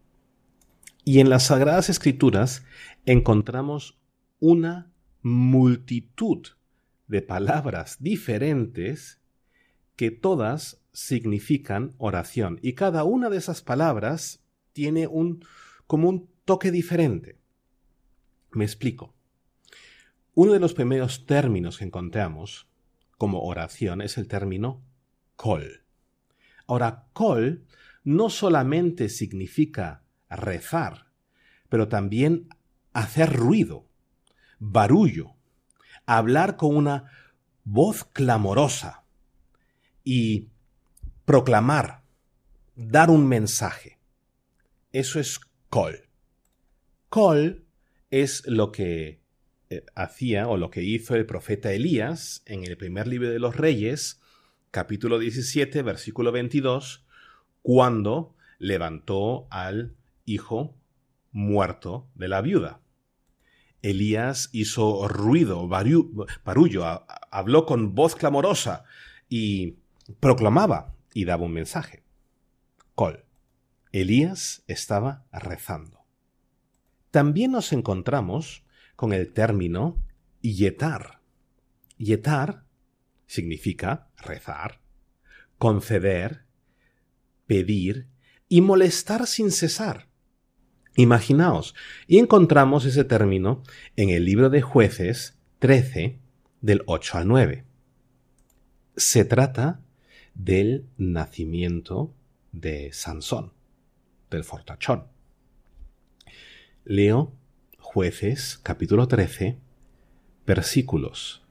Y 1.05 1.19
en 1.19 1.29
las 1.29 1.47
Sagradas 1.47 1.89
Escrituras 1.89 2.63
encontramos 3.05 3.99
una 4.39 4.91
multitud 5.21 6.47
de 7.07 7.21
palabras 7.21 7.97
diferentes 7.99 9.19
que 9.97 10.11
todas 10.11 10.81
significan 10.93 11.93
oración. 11.97 12.59
Y 12.61 12.73
cada 12.73 13.03
una 13.03 13.29
de 13.29 13.37
esas 13.37 13.61
palabras 13.61 14.43
tiene 14.71 15.07
un, 15.07 15.43
como 15.87 16.07
un 16.07 16.29
toque 16.45 16.71
diferente. 16.71 17.37
Me 18.51 18.63
explico. 18.63 19.13
Uno 20.35 20.53
de 20.53 20.59
los 20.59 20.73
primeros 20.73 21.25
términos 21.25 21.77
que 21.77 21.85
encontramos 21.85 22.67
como 23.17 23.41
oración 23.41 24.01
es 24.01 24.17
el 24.17 24.27
término 24.27 24.81
kol. 25.35 25.83
Ahora, 26.65 27.07
kol 27.13 27.65
no 28.03 28.29
solamente 28.29 29.09
significa 29.09 30.02
rezar, 30.35 31.11
pero 31.69 31.87
también 31.87 32.49
hacer 32.93 33.33
ruido, 33.33 33.87
barullo, 34.59 35.35
hablar 36.05 36.57
con 36.57 36.75
una 36.75 37.11
voz 37.63 38.05
clamorosa 38.05 39.03
y 40.03 40.49
proclamar, 41.25 42.03
dar 42.75 43.09
un 43.09 43.27
mensaje. 43.27 43.99
Eso 44.91 45.19
es 45.19 45.39
call. 45.69 46.07
Call 47.09 47.65
es 48.11 48.45
lo 48.47 48.71
que 48.71 49.21
eh, 49.69 49.85
hacía 49.95 50.47
o 50.47 50.57
lo 50.57 50.69
que 50.69 50.83
hizo 50.83 51.15
el 51.15 51.25
profeta 51.25 51.71
Elías 51.71 52.43
en 52.45 52.63
el 52.63 52.77
primer 52.77 53.07
libro 53.07 53.29
de 53.29 53.39
los 53.39 53.55
Reyes, 53.55 54.21
capítulo 54.71 55.19
17, 55.19 55.81
versículo 55.81 56.31
22, 56.31 57.05
cuando 57.61 58.35
levantó 58.59 59.47
al 59.49 59.95
hijo 60.25 60.75
muerto 61.31 62.09
de 62.15 62.27
la 62.27 62.41
viuda. 62.41 62.81
Elías 63.81 64.49
hizo 64.53 65.07
ruido, 65.07 65.67
barullo, 65.67 67.05
habló 67.31 67.65
con 67.65 67.95
voz 67.95 68.15
clamorosa 68.15 68.85
y 69.27 69.79
proclamaba 70.19 70.95
y 71.13 71.25
daba 71.25 71.43
un 71.43 71.53
mensaje. 71.53 72.03
Col. 72.95 73.25
Elías 73.91 74.63
estaba 74.67 75.25
rezando. 75.31 75.99
también 77.11 77.51
nos 77.51 77.73
encontramos 77.73 78.65
con 78.95 79.13
el 79.13 79.33
término 79.33 80.03
yetar. 80.41 81.21
Yetar 81.97 82.65
significa 83.27 84.09
rezar, 84.17 84.81
conceder, 85.57 86.45
pedir 87.45 88.09
y 88.49 88.61
molestar 88.61 89.27
sin 89.27 89.51
cesar. 89.51 90.09
Imaginaos, 90.95 91.73
y 92.07 92.19
encontramos 92.19 92.85
ese 92.85 93.03
término 93.03 93.63
en 93.95 94.09
el 94.09 94.25
libro 94.25 94.49
de 94.49 94.61
jueces 94.61 95.39
13, 95.59 96.19
del 96.61 96.81
8 96.85 97.17
al 97.17 97.27
9. 97.27 97.65
Se 98.95 99.25
trata 99.25 99.81
del 100.33 100.87
nacimiento 100.97 102.13
de 102.51 102.91
Sansón, 102.93 103.53
del 104.29 104.43
fortachón. 104.43 105.07
Leo 106.85 107.33
jueces 107.79 108.59
capítulo 108.63 109.07
13, 109.07 109.59
versículos 110.45 111.43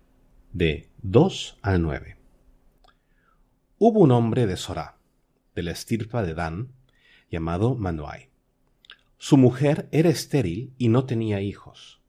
de 0.52 0.88
2 1.02 1.58
al 1.62 1.82
9. 1.82 2.16
Hubo 3.78 4.00
un 4.00 4.12
hombre 4.12 4.46
de 4.46 4.56
Sorá, 4.56 4.99
de 5.54 5.62
la 5.62 5.72
estirpa 5.72 6.22
de 6.22 6.34
Dan, 6.34 6.72
llamado 7.30 7.75
Manuai. 7.75 8.31
Su 9.25 9.37
mujer 9.37 9.88
era 9.93 10.09
estéril 10.09 10.75
y 10.79 10.88
no 10.88 11.07
tenía 11.07 11.41
hijos. 11.41 12.02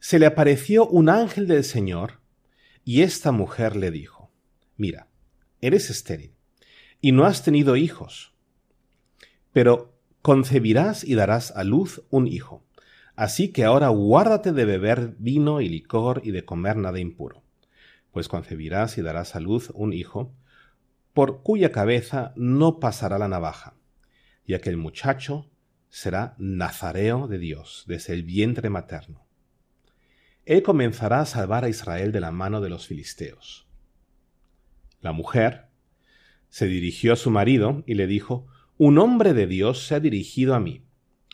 Se 0.00 0.18
le 0.18 0.26
apareció 0.26 0.84
un 0.84 1.08
ángel 1.08 1.46
del 1.46 1.62
Señor, 1.62 2.18
y 2.84 3.02
esta 3.02 3.30
mujer 3.30 3.76
le 3.76 3.92
dijo, 3.92 4.32
Mira, 4.76 5.06
eres 5.60 5.90
estéril, 5.90 6.34
y 7.00 7.12
no 7.12 7.24
has 7.24 7.44
tenido 7.44 7.76
hijos, 7.76 8.34
pero 9.52 9.96
concebirás 10.20 11.04
y 11.04 11.14
darás 11.14 11.52
a 11.52 11.62
luz 11.62 12.02
un 12.10 12.26
hijo. 12.26 12.64
Así 13.14 13.52
que 13.52 13.64
ahora 13.64 13.86
guárdate 13.86 14.50
de 14.50 14.64
beber 14.64 15.14
vino 15.20 15.60
y 15.60 15.68
licor 15.68 16.22
y 16.24 16.32
de 16.32 16.44
comer 16.44 16.78
nada 16.78 16.98
impuro, 16.98 17.44
pues 18.10 18.26
concebirás 18.26 18.98
y 18.98 19.02
darás 19.02 19.36
a 19.36 19.40
luz 19.40 19.70
un 19.72 19.92
hijo, 19.92 20.34
por 21.14 21.44
cuya 21.44 21.70
cabeza 21.70 22.32
no 22.34 22.80
pasará 22.80 23.18
la 23.18 23.28
navaja, 23.28 23.76
ya 24.48 24.60
que 24.60 24.70
el 24.70 24.78
muchacho 24.78 25.48
será 25.90 26.34
nazareo 26.38 27.28
de 27.28 27.38
Dios 27.38 27.84
desde 27.86 28.14
el 28.14 28.22
vientre 28.22 28.70
materno. 28.70 29.26
Él 30.44 30.62
comenzará 30.62 31.20
a 31.20 31.26
salvar 31.26 31.64
a 31.64 31.68
Israel 31.68 32.12
de 32.12 32.20
la 32.20 32.30
mano 32.30 32.60
de 32.60 32.70
los 32.70 32.86
filisteos. 32.86 33.66
La 35.00 35.12
mujer 35.12 35.66
se 36.48 36.66
dirigió 36.66 37.12
a 37.12 37.16
su 37.16 37.30
marido 37.30 37.84
y 37.86 37.94
le 37.94 38.06
dijo, 38.06 38.46
Un 38.78 38.98
hombre 38.98 39.34
de 39.34 39.46
Dios 39.46 39.86
se 39.86 39.94
ha 39.94 40.00
dirigido 40.00 40.54
a 40.54 40.60
mí. 40.60 40.84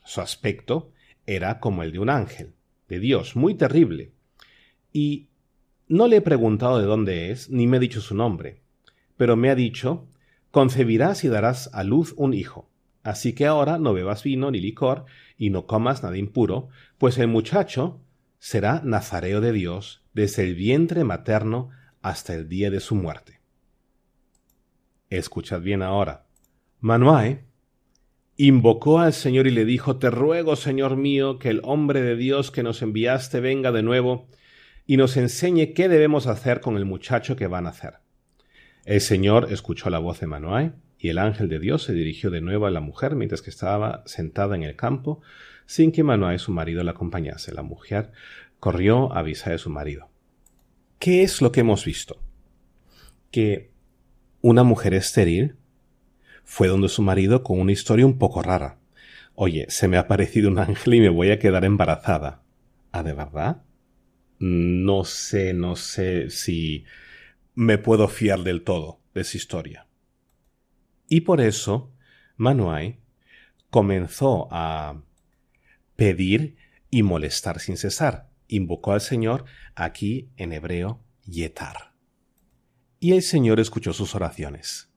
Su 0.04 0.20
aspecto 0.20 0.92
era 1.26 1.60
como 1.60 1.82
el 1.82 1.92
de 1.92 2.00
un 2.00 2.10
ángel, 2.10 2.54
de 2.88 2.98
Dios, 2.98 3.36
muy 3.36 3.54
terrible. 3.54 4.12
Y 4.92 5.28
no 5.86 6.08
le 6.08 6.16
he 6.16 6.20
preguntado 6.20 6.78
de 6.78 6.86
dónde 6.86 7.30
es, 7.30 7.50
ni 7.50 7.66
me 7.66 7.76
ha 7.76 7.80
dicho 7.80 8.00
su 8.00 8.14
nombre, 8.14 8.62
pero 9.16 9.36
me 9.36 9.50
ha 9.50 9.54
dicho, 9.54 10.08
concebirás 10.50 11.24
y 11.24 11.28
darás 11.28 11.70
a 11.72 11.84
luz 11.84 12.14
un 12.16 12.34
hijo. 12.34 12.70
Así 13.04 13.34
que 13.34 13.46
ahora 13.46 13.78
no 13.78 13.92
bebas 13.92 14.22
vino 14.24 14.50
ni 14.50 14.58
licor, 14.58 15.04
y 15.36 15.50
no 15.50 15.66
comas 15.66 16.02
nada 16.02 16.16
impuro, 16.16 16.70
pues 16.98 17.18
el 17.18 17.28
muchacho 17.28 18.00
será 18.38 18.80
nazareo 18.82 19.40
de 19.40 19.52
Dios 19.52 20.02
desde 20.14 20.42
el 20.42 20.54
vientre 20.54 21.04
materno 21.04 21.70
hasta 22.00 22.34
el 22.34 22.48
día 22.48 22.70
de 22.70 22.80
su 22.80 22.94
muerte. 22.94 23.40
Escuchad 25.10 25.60
bien 25.60 25.82
ahora. 25.82 26.26
Manuae 26.80 27.44
invocó 28.36 29.00
al 29.00 29.12
Señor 29.12 29.46
y 29.46 29.50
le 29.50 29.64
dijo, 29.66 29.98
Te 29.98 30.10
ruego, 30.10 30.56
Señor 30.56 30.96
mío, 30.96 31.38
que 31.38 31.50
el 31.50 31.60
hombre 31.62 32.00
de 32.00 32.16
Dios 32.16 32.50
que 32.50 32.62
nos 32.62 32.80
enviaste 32.80 33.40
venga 33.40 33.70
de 33.70 33.82
nuevo 33.82 34.28
y 34.86 34.96
nos 34.96 35.16
enseñe 35.18 35.74
qué 35.74 35.88
debemos 35.88 36.26
hacer 36.26 36.60
con 36.60 36.76
el 36.76 36.86
muchacho 36.86 37.36
que 37.36 37.46
van 37.46 37.66
a 37.66 37.70
hacer. 37.70 37.98
El 38.86 39.00
Señor 39.00 39.52
escuchó 39.52 39.90
la 39.90 39.98
voz 39.98 40.20
de 40.20 40.26
Manuae 40.26 40.72
y 41.04 41.10
el 41.10 41.18
ángel 41.18 41.50
de 41.50 41.58
Dios 41.58 41.82
se 41.82 41.92
dirigió 41.92 42.30
de 42.30 42.40
nuevo 42.40 42.64
a 42.64 42.70
la 42.70 42.80
mujer 42.80 43.14
mientras 43.14 43.42
que 43.42 43.50
estaba 43.50 44.02
sentada 44.06 44.56
en 44.56 44.62
el 44.62 44.74
campo, 44.74 45.20
sin 45.66 45.92
que 45.92 46.02
Manoah 46.02 46.38
su 46.38 46.50
marido 46.50 46.82
la 46.82 46.92
acompañase. 46.92 47.52
La 47.52 47.62
mujer 47.62 48.10
corrió 48.58 49.12
a 49.12 49.18
avisar 49.18 49.52
a 49.52 49.58
su 49.58 49.68
marido. 49.68 50.08
¿Qué 50.98 51.22
es 51.22 51.42
lo 51.42 51.52
que 51.52 51.60
hemos 51.60 51.84
visto? 51.84 52.22
Que 53.30 53.70
una 54.40 54.62
mujer 54.62 54.94
estéril 54.94 55.56
fue 56.42 56.68
donde 56.68 56.88
su 56.88 57.02
marido 57.02 57.42
con 57.42 57.60
una 57.60 57.72
historia 57.72 58.06
un 58.06 58.16
poco 58.16 58.40
rara. 58.40 58.78
Oye, 59.34 59.66
se 59.68 59.88
me 59.88 59.98
ha 59.98 60.00
aparecido 60.00 60.48
un 60.48 60.58
ángel 60.58 60.94
y 60.94 61.00
me 61.02 61.10
voy 61.10 61.30
a 61.32 61.38
quedar 61.38 61.66
embarazada. 61.66 62.40
¿Ah, 62.92 63.02
de 63.02 63.12
verdad? 63.12 63.62
No 64.38 65.04
sé, 65.04 65.52
no 65.52 65.76
sé 65.76 66.30
si 66.30 66.86
me 67.54 67.76
puedo 67.76 68.08
fiar 68.08 68.42
del 68.42 68.62
todo 68.62 69.02
de 69.12 69.20
esa 69.20 69.36
historia. 69.36 69.83
Y 71.08 71.22
por 71.22 71.40
eso 71.40 71.92
Manuai 72.36 73.00
comenzó 73.70 74.48
a 74.50 75.02
pedir 75.96 76.56
y 76.90 77.02
molestar 77.02 77.60
sin 77.60 77.76
cesar. 77.76 78.30
Invocó 78.48 78.92
al 78.92 79.00
Señor 79.00 79.44
aquí 79.74 80.30
en 80.36 80.52
hebreo 80.52 81.02
Yetar. 81.24 81.94
Y 83.00 83.12
el 83.12 83.22
Señor 83.22 83.60
escuchó 83.60 83.92
sus 83.92 84.14
oraciones. 84.14 84.90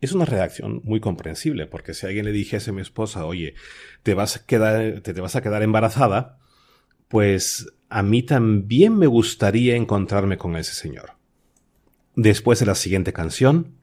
Es 0.00 0.12
una 0.12 0.24
reacción 0.24 0.80
muy 0.84 1.00
comprensible, 1.00 1.66
porque 1.66 1.92
si 1.92 2.06
alguien 2.06 2.24
le 2.24 2.32
dijese 2.32 2.70
a 2.70 2.72
mi 2.72 2.82
esposa, 2.82 3.24
oye, 3.24 3.54
te 4.02 4.14
vas 4.14 4.36
a 4.36 4.46
quedar, 4.46 5.00
te, 5.00 5.12
te 5.12 5.20
vas 5.20 5.34
a 5.34 5.42
quedar 5.42 5.62
embarazada, 5.62 6.38
pues 7.08 7.66
a 7.88 8.02
mí 8.02 8.22
también 8.22 8.96
me 8.96 9.06
gustaría 9.06 9.74
encontrarme 9.74 10.38
con 10.38 10.56
ese 10.56 10.74
Señor. 10.74 11.12
Después 12.14 12.60
de 12.60 12.66
la 12.66 12.74
siguiente 12.74 13.12
canción, 13.12 13.77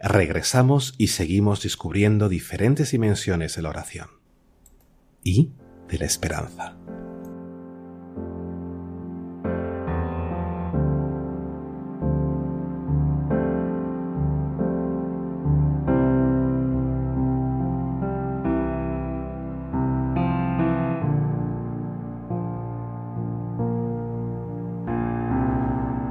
regresamos 0.00 0.94
y 0.98 1.08
seguimos 1.08 1.62
descubriendo 1.62 2.28
diferentes 2.28 2.90
dimensiones 2.90 3.56
de 3.56 3.62
la 3.62 3.70
oración 3.70 4.08
y 5.22 5.50
de 5.88 5.98
la 5.98 6.06
esperanza. 6.06 6.76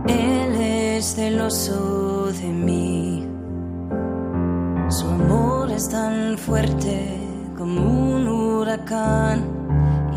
Él 0.08 0.62
es 0.62 1.16
celoso 1.16 2.05
fuerte 6.46 7.18
como 7.58 7.82
un 7.82 8.28
huracán 8.28 9.44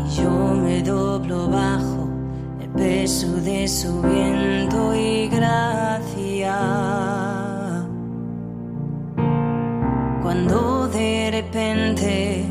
y 0.05 0.21
yo 0.21 0.29
me 0.29 0.83
doblo 0.83 1.47
bajo 1.49 2.07
el 2.61 2.69
peso 2.69 3.33
de 3.37 3.67
su 3.67 3.99
viento 4.03 4.93
y 4.93 5.27
gracia. 5.27 6.55
Cuando 10.21 10.87
de 10.89 11.29
repente 11.31 12.45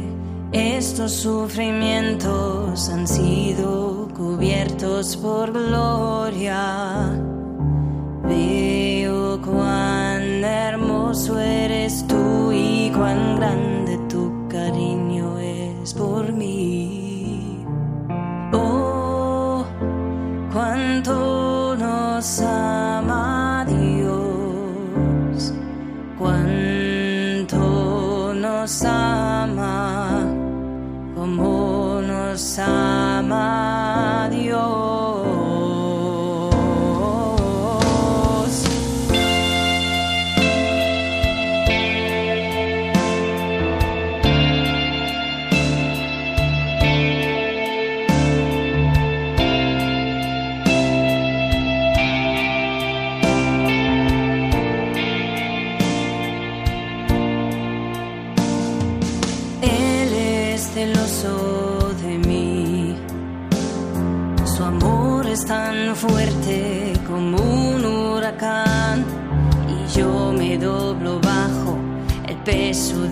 estos 0.50 1.12
sufrimientos 1.12 2.88
han 2.88 3.06
sido 3.06 4.08
cubiertos 4.16 5.16
por 5.18 5.52
gloria, 5.52 7.12
veo 8.24 9.40
cuán 9.40 10.42
hermoso 10.42 11.38
eres 11.38 11.77
cuán 12.98 13.36
grande 13.36 13.96
tu 14.08 14.48
cariño 14.48 15.38
es 15.38 15.94
por 15.94 16.32
mí. 16.32 17.64
Oh, 18.52 19.64
cuánto 20.52 21.76
nos 21.78 22.40
ama 22.40 23.64
Dios, 23.68 25.54
cuánto 26.18 27.62
nos 28.34 28.84
ama, 28.84 30.24
como 31.14 32.00
nos 32.02 32.58
ama 32.58 33.07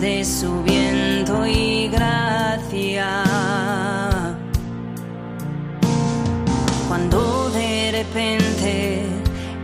de 0.01 0.25
su 0.25 0.63
viento 0.63 1.47
y 1.47 1.89
gracia. 1.89 3.23
Cuando 6.89 7.51
de 7.51 7.93
repente 7.93 9.03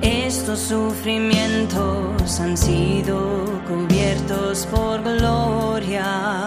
estos 0.01 0.59
sufrimientos 0.61 2.41
han 2.41 2.57
sido 2.57 3.45
cubiertos 3.69 4.67
por 4.67 5.03
gloria. 5.03 6.45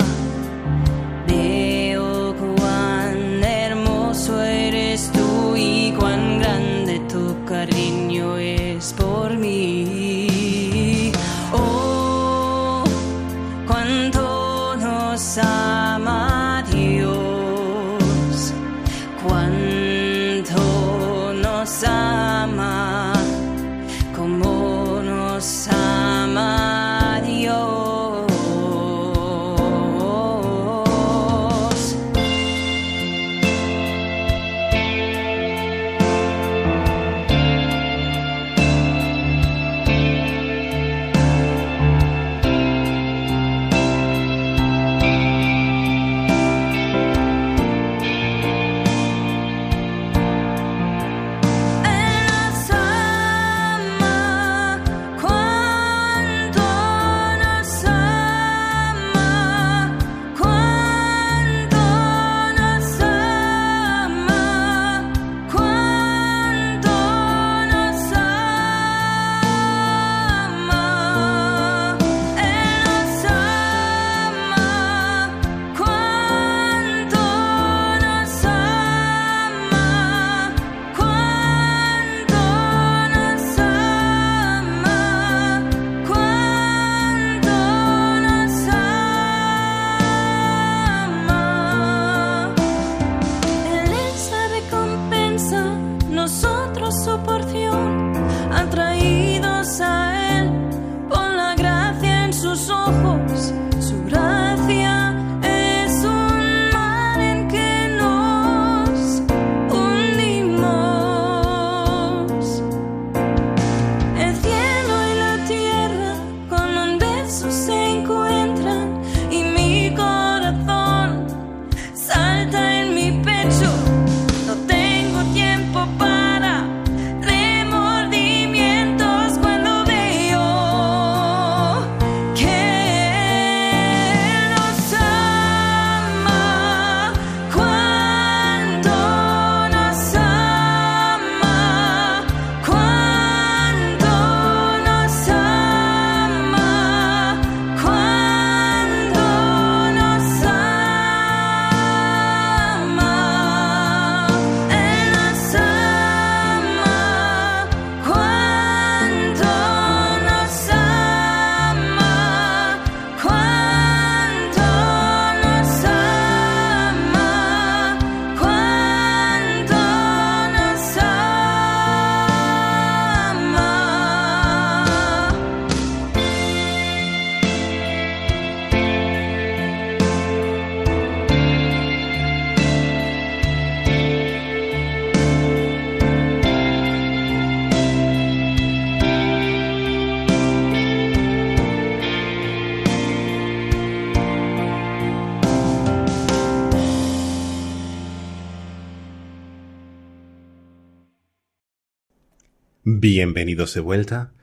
Bienvenidos 203.07 203.75
de 203.75 203.81
vuelta 203.81 204.33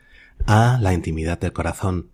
a 0.47 0.79
la 0.81 0.95
intimidad 0.95 1.37
del 1.41 1.53
corazón. 1.53 2.13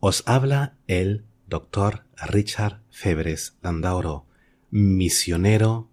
Os 0.00 0.22
habla 0.24 0.78
el 0.86 1.26
doctor 1.46 2.06
Richard 2.26 2.80
Febres 2.90 3.58
Landauro, 3.60 4.24
misionero, 4.70 5.90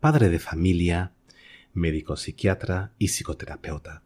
padre 0.00 0.30
de 0.30 0.38
familia, 0.38 1.12
médico 1.74 2.16
psiquiatra 2.16 2.94
y 2.96 3.08
psicoterapeuta. 3.08 4.04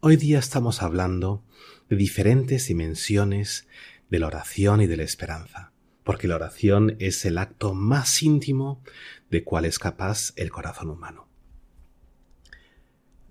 Hoy 0.00 0.16
día 0.16 0.38
estamos 0.38 0.80
hablando 0.80 1.44
de 1.90 1.96
diferentes 1.96 2.68
dimensiones 2.68 3.68
de 4.08 4.18
la 4.18 4.28
oración 4.28 4.80
y 4.80 4.86
de 4.86 4.96
la 4.96 5.02
esperanza, 5.02 5.72
porque 6.04 6.26
la 6.26 6.36
oración 6.36 6.96
es 7.00 7.26
el 7.26 7.36
acto 7.36 7.74
más 7.74 8.22
íntimo 8.22 8.82
de 9.28 9.44
cual 9.44 9.66
es 9.66 9.78
capaz 9.78 10.32
el 10.36 10.50
corazón 10.50 10.88
humano. 10.88 11.29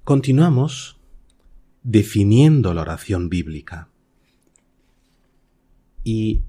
Continuamos 0.10 0.98
definiendo 1.84 2.74
la 2.74 2.82
oración 2.82 3.30
bíblica. 3.30 3.90
Y 6.04 6.42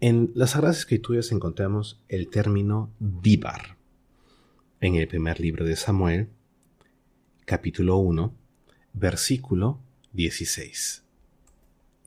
en 0.00 0.32
las 0.34 0.50
Sagradas 0.50 0.78
Escrituras 0.78 1.30
encontramos 1.30 2.02
el 2.08 2.26
término 2.26 2.90
divar. 2.98 3.76
En 4.80 4.96
el 4.96 5.06
primer 5.06 5.38
libro 5.38 5.64
de 5.64 5.76
Samuel, 5.76 6.30
capítulo 7.44 7.98
1, 7.98 8.34
versículo 8.92 9.78
16. 10.12 11.04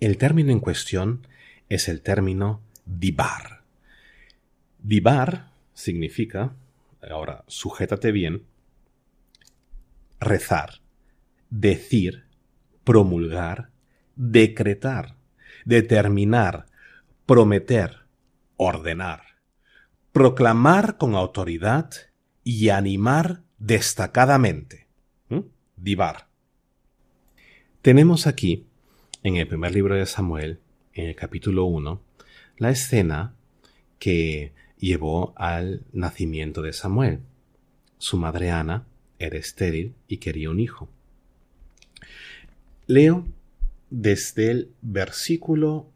El 0.02 0.18
término 0.18 0.52
en 0.52 0.60
cuestión 0.60 1.26
es 1.70 1.88
el 1.88 2.02
término 2.02 2.60
divar. 2.86 3.64
Divar 4.84 5.50
significa, 5.74 6.58
ahora 7.10 7.46
sujétate 7.48 8.12
bien, 8.12 8.44
rezar, 10.20 10.82
decir, 11.50 12.26
promulgar, 12.84 13.70
decretar, 14.16 15.16
determinar, 15.66 16.66
prometer, 17.26 18.06
ordenar, 18.58 19.22
proclamar 20.12 20.98
con 20.98 21.16
autoridad 21.16 21.92
y 22.44 22.70
animar 22.70 23.44
destacadamente. 23.58 24.88
Divar. 25.76 26.28
Tenemos 27.82 28.28
aquí, 28.28 28.68
en 29.24 29.38
el 29.38 29.48
primer 29.48 29.74
libro 29.74 29.96
de 29.96 30.06
Samuel, 30.06 30.60
en 30.94 31.08
el 31.08 31.16
capítulo 31.16 31.64
1, 31.64 32.02
la 32.58 32.70
escena 32.70 33.34
que 33.98 34.52
llevó 34.78 35.34
al 35.38 35.86
nacimiento 35.94 36.62
de 36.62 36.74
Samuel. 36.74 37.22
Su 37.98 38.18
madre 38.18 38.52
Ana 38.52 38.88
era 39.20 39.38
estéril 39.38 39.96
y 40.10 40.18
quería 40.18 40.50
un 40.50 40.60
hijo. 40.60 40.90
Leo 42.90 43.28
desde 43.92 44.50
el 44.50 44.72
versículo 44.82 45.92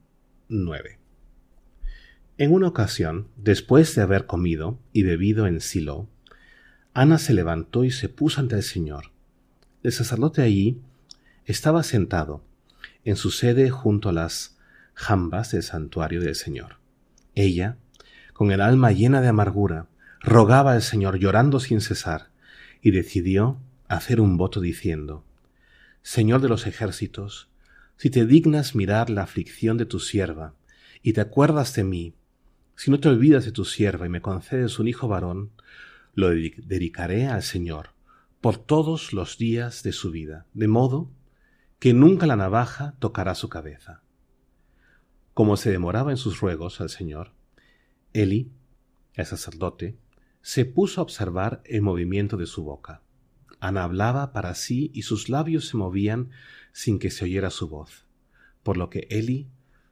9. 0.48 1.00
En 2.38 2.54
una 2.54 2.68
ocasión, 2.68 3.30
después 3.36 3.96
de 3.96 4.04
haber 4.04 4.28
comido 4.28 4.78
y 4.92 5.02
bebido 5.02 5.48
en 5.48 5.60
Silo, 5.60 6.08
Ana 6.94 7.18
se 7.18 7.34
levantó 7.34 7.84
y 7.84 7.90
se 7.90 8.10
puso 8.10 8.42
ante 8.42 8.58
el 8.58 8.62
Señor. 8.62 9.06
El 9.82 9.92
sacerdote 9.92 10.44
allí 10.44 10.82
estaba 11.46 11.82
sentado 11.82 12.44
en 13.06 13.16
su 13.16 13.32
sede 13.32 13.72
junto 13.72 14.10
a 14.10 14.14
las 14.14 14.60
jambas 14.94 15.50
del 15.50 15.64
santuario 15.64 16.22
del 16.22 16.36
Señor. 16.36 16.76
Ella, 17.34 17.76
con 18.34 18.52
el 18.52 18.62
alma 18.62 18.92
llena 18.92 19.20
de 19.22 19.30
amargura, 19.30 19.88
rogaba 20.22 20.74
al 20.74 20.84
Señor 20.84 21.18
llorando 21.18 21.60
sin 21.60 21.82
cesar, 21.82 22.28
y 22.84 22.92
decidió 22.92 23.58
hacer 23.88 24.22
un 24.22 24.38
voto 24.38 24.62
diciendo, 24.62 25.24
Señor 26.04 26.42
de 26.42 26.50
los 26.50 26.68
ejércitos, 26.68 27.50
si 27.96 28.10
te 28.10 28.26
dignas 28.26 28.76
mirar 28.76 29.10
la 29.10 29.24
aflicción 29.24 29.78
de 29.78 29.86
tu 29.86 30.02
sierva, 30.02 30.54
y 31.02 31.14
te 31.14 31.22
acuerdas 31.22 31.74
de 31.76 31.86
mí, 31.86 32.14
si 32.76 32.92
no 32.92 33.00
te 33.00 33.08
olvidas 33.08 33.46
de 33.46 33.54
tu 33.54 33.64
sierva 33.64 34.06
y 34.06 34.10
me 34.10 34.22
concedes 34.22 34.80
un 34.80 34.90
hijo 34.90 35.08
varón, 35.08 35.52
lo 36.14 36.30
dedicaré 36.30 37.28
al 37.28 37.42
Señor 37.42 37.92
por 38.42 38.58
todos 38.58 39.14
los 39.14 39.38
días 39.38 39.82
de 39.84 39.94
su 39.94 40.12
vida, 40.12 40.46
de 40.54 40.68
modo 40.68 41.10
que 41.80 41.94
nunca 41.94 42.28
la 42.28 42.36
navaja 42.36 42.96
tocará 43.00 43.34
su 43.34 43.48
cabeza. 43.48 44.04
Como 45.34 45.56
se 45.56 45.72
demoraba 45.72 46.12
en 46.12 46.18
sus 46.18 46.42
ruegos 46.42 46.82
al 46.82 46.90
Señor, 46.90 47.32
Eli, 48.12 48.52
el 49.14 49.26
sacerdote, 49.26 49.98
se 50.42 50.66
puso 50.66 51.00
a 51.00 51.04
observar 51.04 51.62
el 51.64 51.82
movimiento 51.82 52.36
de 52.36 52.46
su 52.46 52.66
boca. 52.66 53.02
Ana 53.64 53.86
hablaba 53.86 54.34
para 54.34 54.56
sí 54.56 54.92
y 54.94 55.04
sus 55.04 55.30
labios 55.30 55.70
se 55.70 55.78
movían 55.78 56.32
sin 56.74 57.00
que 57.00 57.10
se 57.10 57.24
oyera 57.24 57.50
su 57.50 57.70
voz, 57.70 58.06
por 58.62 58.76
lo 58.76 58.90
que 58.90 59.08
Eli 59.10 59.48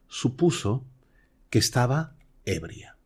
supuso 0.08 0.84
que 1.48 1.58
estaba 1.58 2.14
ebria. 2.44 2.98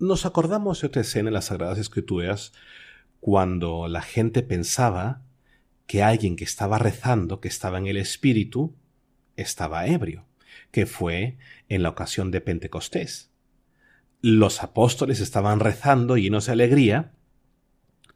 Nos 0.00 0.26
acordamos 0.26 0.80
de 0.80 0.88
otra 0.88 1.02
escena 1.02 1.28
en 1.28 1.34
las 1.34 1.44
Sagradas 1.44 1.78
Escrituras 1.78 2.54
cuando 3.20 3.86
la 3.86 4.02
gente 4.02 4.42
pensaba 4.42 5.22
que 5.86 6.02
alguien 6.02 6.34
que 6.34 6.44
estaba 6.44 6.78
rezando, 6.78 7.40
que 7.40 7.46
estaba 7.46 7.78
en 7.78 7.86
el 7.86 7.98
Espíritu, 7.98 8.74
estaba 9.36 9.86
ebrio, 9.86 10.26
que 10.72 10.86
fue 10.86 11.38
en 11.68 11.84
la 11.84 11.90
ocasión 11.90 12.32
de 12.32 12.40
Pentecostés. 12.40 13.30
Los 14.20 14.64
apóstoles 14.64 15.20
estaban 15.20 15.60
rezando 15.60 16.16
llenos 16.16 16.46
de 16.46 16.52
alegría 16.52 17.12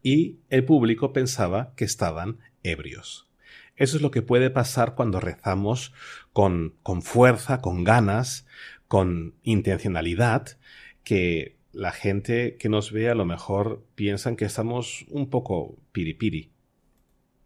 y 0.03 0.39
el 0.49 0.65
público 0.65 1.13
pensaba 1.13 1.73
que 1.75 1.85
estaban 1.85 2.39
ebrios. 2.63 3.29
Eso 3.75 3.97
es 3.97 4.03
lo 4.03 4.11
que 4.11 4.21
puede 4.21 4.49
pasar 4.49 4.95
cuando 4.95 5.19
rezamos 5.19 5.93
con, 6.33 6.75
con 6.83 7.01
fuerza, 7.01 7.61
con 7.61 7.83
ganas, 7.83 8.45
con 8.87 9.35
intencionalidad, 9.43 10.57
que 11.03 11.57
la 11.71 11.91
gente 11.91 12.57
que 12.57 12.69
nos 12.69 12.91
ve 12.91 13.09
a 13.09 13.15
lo 13.15 13.25
mejor 13.25 13.85
piensan 13.95 14.35
que 14.35 14.45
estamos 14.45 15.05
un 15.09 15.29
poco 15.29 15.77
piripiri. 15.91 16.51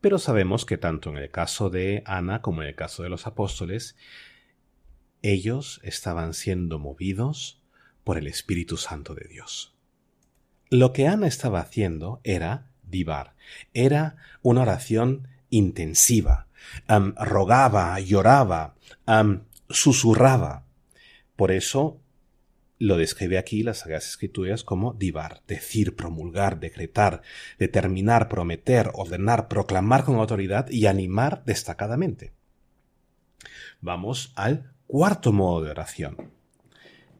Pero 0.01 0.19
sabemos 0.19 0.65
que 0.65 0.77
tanto 0.77 1.09
en 1.09 1.17
el 1.17 1.29
caso 1.31 1.69
de 1.69 2.03
Ana 2.05 2.41
como 2.41 2.61
en 2.61 2.69
el 2.69 2.75
caso 2.75 3.03
de 3.03 3.09
los 3.09 3.27
apóstoles, 3.27 3.95
ellos 5.21 5.79
estaban 5.83 6.33
siendo 6.33 6.79
movidos 6.79 7.61
por 8.03 8.17
el 8.17 8.27
Espíritu 8.27 8.77
Santo 8.77 9.15
de 9.15 9.27
Dios. 9.27 9.74
Lo 10.69 10.93
que 10.93 11.07
Ana 11.07 11.27
estaba 11.27 11.59
haciendo 11.59 12.21
era 12.23 12.67
divar, 12.83 13.35
era 13.73 14.15
una 14.41 14.61
oración 14.61 15.27
intensiva, 15.49 16.47
rogaba, 17.15 17.99
lloraba, 17.99 18.75
susurraba, 19.69 20.65
por 21.35 21.51
eso 21.51 22.01
lo 22.77 22.97
describe 22.97 23.37
aquí 23.37 23.63
las 23.63 23.79
Sagradas 23.79 24.07
Escrituras 24.07 24.63
como 24.63 24.93
divar, 24.93 25.41
decir, 25.47 25.95
promulgar, 25.95 26.59
decretar, 26.59 27.21
determinar, 27.57 28.27
prometer, 28.27 28.91
ordenar, 28.93 29.47
proclamar 29.47 30.03
con 30.03 30.15
autoridad 30.15 30.69
y 30.69 30.87
animar 30.87 31.43
destacadamente. 31.45 32.33
Vamos 33.79 34.33
al 34.35 34.73
cuarto 34.87 35.31
modo 35.31 35.63
de 35.63 35.71
oración, 35.71 36.31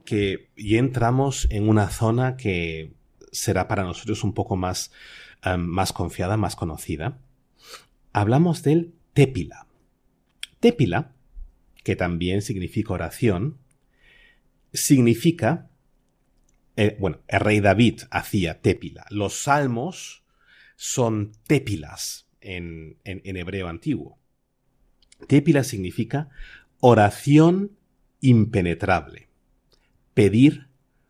que 0.04 0.50
ya 0.58 0.78
entramos 0.78 1.48
en 1.50 1.70
una 1.70 1.90
zona 1.90 2.36
que 2.36 2.95
será 3.36 3.68
para 3.68 3.84
nosotros 3.84 4.24
un 4.24 4.34
poco 4.34 4.56
más, 4.56 4.92
más 5.58 5.94
confiada, 5.94 6.38
más 6.38 6.56
conocida. 6.56 7.20
Hablamos 8.14 8.64
del 8.64 8.94
tépila. 9.14 9.68
Tépila, 10.60 11.14
que 11.84 11.96
también 11.96 12.42
significa 12.42 12.94
oración, 12.94 13.58
significa, 14.74 15.70
eh, 16.76 16.98
bueno, 17.00 17.20
el 17.28 17.40
rey 17.40 17.60
David 17.60 18.02
hacía 18.10 18.62
tépila. 18.62 19.06
Los 19.10 19.44
salmos 19.44 20.24
son 20.76 21.34
tépilas 21.48 22.28
en, 22.42 22.98
en 23.04 23.38
hebreo 23.38 23.68
antiguo. 23.68 24.18
Tépila 25.28 25.64
significa 25.64 26.30
oración 26.80 27.72
impenetrable, 28.22 29.30
pedir, 30.14 30.68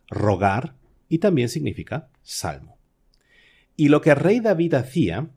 rogar 0.08 0.76
y 1.10 1.20
también 1.20 1.50
significa 1.50 2.10
salmo. 2.26 2.78
Y 3.78 3.88
lo 3.88 4.02
que 4.02 4.16
rey 4.16 4.42
David 4.42 4.74
hacía 4.74 5.30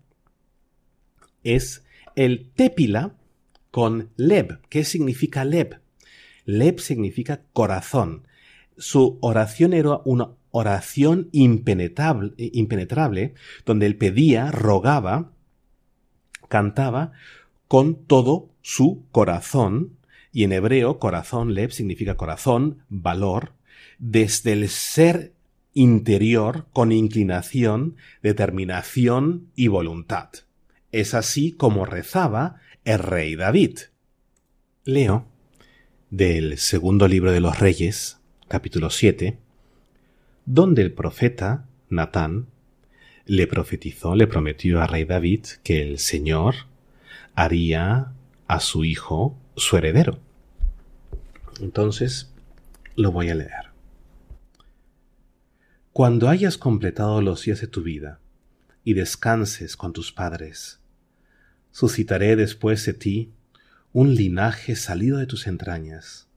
es 1.44 1.84
el 2.16 2.50
tépila 2.50 3.14
con 3.70 4.10
leb. 4.16 4.60
¿Qué 4.68 4.84
significa 4.84 5.44
leb? 5.44 5.80
Leb 6.44 6.80
significa 6.80 7.42
corazón. 7.52 8.26
Su 8.76 9.18
oración 9.20 9.72
era 9.72 10.00
una 10.04 10.30
oración 10.50 11.28
impenetrable, 11.32 12.32
impenetrable, 12.36 13.34
donde 13.64 13.86
él 13.86 13.96
pedía, 13.96 14.50
rogaba, 14.50 15.32
cantaba 16.48 17.12
con 17.66 18.06
todo 18.06 18.50
su 18.62 19.04
corazón, 19.12 19.98
y 20.32 20.44
en 20.44 20.52
hebreo 20.52 20.98
corazón, 20.98 21.54
leb 21.54 21.70
significa 21.70 22.16
corazón, 22.16 22.84
valor, 22.88 23.52
desde 23.98 24.52
el 24.52 24.68
ser 24.68 25.34
interior 25.74 26.66
con 26.72 26.92
inclinación, 26.92 27.96
determinación 28.22 29.50
y 29.54 29.68
voluntad. 29.68 30.30
Es 30.92 31.14
así 31.14 31.52
como 31.52 31.84
rezaba 31.84 32.56
el 32.84 32.98
rey 32.98 33.36
David. 33.36 33.78
Leo 34.84 35.26
del 36.10 36.58
segundo 36.58 37.06
libro 37.06 37.32
de 37.32 37.40
los 37.40 37.58
Reyes, 37.58 38.18
capítulo 38.48 38.90
7, 38.90 39.38
donde 40.46 40.82
el 40.82 40.92
profeta 40.92 41.66
Natán 41.90 42.46
le 43.26 43.46
profetizó, 43.46 44.14
le 44.14 44.26
prometió 44.26 44.80
a 44.80 44.86
rey 44.86 45.04
David 45.04 45.44
que 45.62 45.82
el 45.82 45.98
Señor 45.98 46.54
haría 47.34 48.12
a 48.46 48.60
su 48.60 48.84
hijo 48.84 49.36
su 49.54 49.76
heredero. 49.76 50.18
Entonces, 51.60 52.32
lo 52.96 53.12
voy 53.12 53.28
a 53.28 53.34
leer. 53.34 53.67
Cuando 55.98 56.28
hayas 56.28 56.58
completado 56.58 57.20
los 57.22 57.42
días 57.42 57.60
de 57.60 57.66
tu 57.66 57.82
vida 57.82 58.20
y 58.84 58.94
descanses 58.94 59.76
con 59.76 59.92
tus 59.92 60.12
padres, 60.12 60.78
suscitaré 61.72 62.36
después 62.36 62.86
de 62.86 62.92
ti 62.92 63.32
un 63.92 64.14
linaje 64.14 64.76
salido 64.76 65.18
de 65.18 65.26
tus 65.26 65.48
entrañas, 65.48 66.28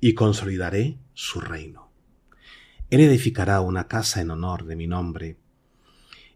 y 0.00 0.14
consolidaré 0.14 0.96
su 1.12 1.42
reino. 1.42 1.92
Él 2.88 3.02
edificará 3.02 3.60
una 3.60 3.86
casa 3.86 4.22
en 4.22 4.30
honor 4.30 4.64
de 4.64 4.76
mi 4.76 4.86
nombre, 4.86 5.36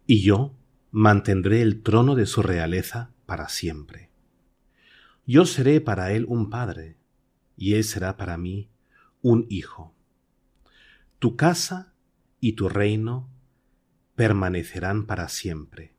y 0.06 0.20
yo 0.20 0.54
mantendré 0.90 1.62
el 1.62 1.82
trono 1.82 2.14
de 2.14 2.26
su 2.26 2.42
realeza 2.42 3.10
para 3.24 3.48
siempre. 3.48 4.10
Yo 5.26 5.46
seré 5.46 5.80
para 5.80 6.12
él 6.12 6.26
un 6.28 6.50
padre, 6.50 6.98
y 7.56 7.72
él 7.72 7.84
será 7.84 8.18
para 8.18 8.36
mí 8.36 8.68
un 9.22 9.46
hijo. 9.48 9.94
Tu 11.18 11.36
casa 11.36 11.94
y 12.40 12.52
tu 12.52 12.68
reino 12.68 13.28
permanecerán 14.14 15.06
para 15.06 15.28
siempre. 15.28 15.94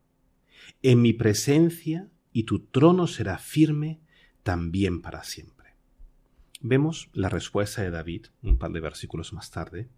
En 0.82 1.02
mi 1.02 1.12
presencia 1.12 2.08
y 2.32 2.44
tu 2.44 2.66
trono 2.66 3.06
será 3.06 3.38
firme 3.38 4.00
también 4.42 5.02
para 5.02 5.24
siempre. 5.24 5.74
Vemos 6.60 7.08
la 7.12 7.28
respuesta 7.28 7.82
de 7.82 7.90
David 7.90 8.26
un 8.42 8.58
par 8.58 8.72
de 8.72 8.80
versículos 8.80 9.32
más 9.32 9.50
tarde. 9.50 9.88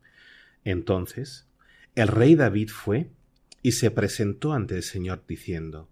Entonces, 0.65 1.49
el 1.95 2.09
rey 2.09 2.35
David 2.35 2.69
fue 2.69 3.11
y 3.63 3.73
se 3.73 3.91
presentó 3.91 4.53
ante 4.53 4.77
el 4.77 4.83
Señor 4.83 5.25
diciendo, 5.27 5.91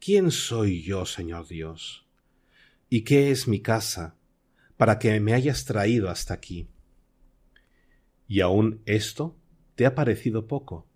¿Quién 0.00 0.30
soy 0.30 0.82
yo, 0.82 1.06
Señor 1.06 1.48
Dios? 1.48 2.06
¿Y 2.90 3.02
qué 3.02 3.30
es 3.30 3.48
mi 3.48 3.60
casa 3.60 4.16
para 4.76 4.98
que 4.98 5.18
me 5.20 5.32
hayas 5.32 5.64
traído 5.64 6.10
hasta 6.10 6.34
aquí? 6.34 6.68
¿Y 8.28 8.40
aún 8.40 8.82
esto 8.86 9.36
te 9.74 9.86
ha 9.86 9.94
parecido 9.94 10.46
poco? 10.46 10.86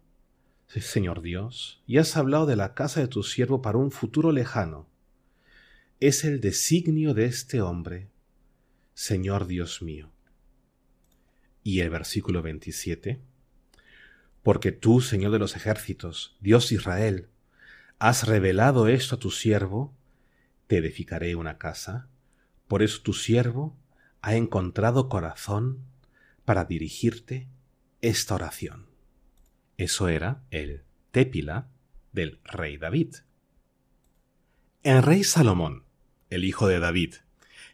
Señor 0.68 1.22
Dios, 1.22 1.82
y 1.86 1.98
has 1.98 2.16
hablado 2.16 2.46
de 2.46 2.56
la 2.56 2.74
casa 2.74 3.00
de 3.00 3.08
tu 3.08 3.22
siervo 3.22 3.62
para 3.62 3.78
un 3.78 3.90
futuro 3.90 4.32
lejano. 4.32 4.86
Es 5.98 6.24
el 6.24 6.40
designio 6.40 7.14
de 7.14 7.24
este 7.24 7.60
hombre, 7.62 8.08
Señor 8.94 9.46
Dios 9.46 9.82
mío. 9.82 10.10
Y 11.64 11.80
el 11.80 11.90
versículo 11.90 12.42
27. 12.42 13.20
Porque 14.42 14.70
tú, 14.70 15.00
Señor 15.00 15.32
de 15.32 15.38
los 15.38 15.56
ejércitos, 15.56 16.36
Dios 16.40 16.70
Israel, 16.70 17.28
has 17.98 18.28
revelado 18.28 18.88
esto 18.88 19.16
a 19.16 19.18
tu 19.18 19.30
siervo, 19.30 19.94
te 20.66 20.76
edificaré 20.76 21.34
una 21.34 21.58
casa. 21.58 22.08
Por 22.68 22.82
eso 22.82 23.00
tu 23.02 23.14
siervo 23.14 23.76
ha 24.20 24.36
encontrado 24.36 25.08
corazón 25.08 25.78
para 26.44 26.64
dirigirte 26.64 27.48
esta 28.00 28.34
oración. 28.34 28.87
Eso 29.76 30.08
era 30.08 30.42
el 30.50 30.84
tépila 31.11 31.68
del 32.12 32.40
rey 32.44 32.76
David. 32.76 33.16
El 34.82 35.02
rey 35.02 35.24
Salomón, 35.24 35.84
el 36.30 36.44
hijo 36.44 36.68
de 36.68 36.80
David, 36.80 37.14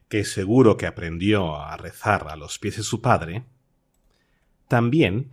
que 0.08 0.24
seguro 0.24 0.76
que 0.76 0.86
aprendió 0.86 1.56
a 1.56 1.76
rezar 1.76 2.28
a 2.28 2.36
los 2.36 2.58
pies 2.58 2.76
de 2.76 2.82
su 2.82 3.00
padre, 3.00 3.44
también 4.68 5.30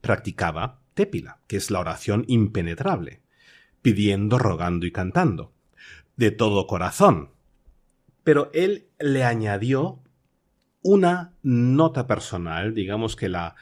practicaba 0.00 0.80
tépila, 0.94 1.40
que 1.46 1.56
es 1.56 1.70
la 1.70 1.80
oración 1.80 2.24
impenetrable, 2.28 3.22
pidiendo, 3.80 4.38
rogando 4.38 4.86
y 4.86 4.92
cantando, 4.92 5.52
de 6.16 6.30
todo 6.30 6.66
corazón. 6.66 7.30
Pero 8.24 8.50
él 8.54 8.88
le 8.98 9.24
añadió 9.24 10.02
una 10.82 11.34
nota 11.42 12.06
personal, 12.06 12.74
digamos 12.74 13.16
que 13.16 13.28
la, 13.28 13.56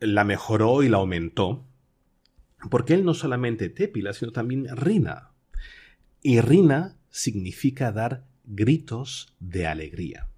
la 0.00 0.24
mejoró 0.24 0.82
y 0.82 0.88
la 0.88 0.96
aumentó, 0.96 1.66
porque 2.70 2.94
él 2.94 3.04
no 3.04 3.14
solamente 3.14 3.68
tépila, 3.68 4.12
sino 4.12 4.32
también 4.32 4.74
rina. 4.76 5.30
Y 6.22 6.40
rina 6.40 6.96
significa 7.10 7.92
dar 7.92 8.26
gritos 8.44 9.34
de 9.40 9.66
alegría. 9.66 10.28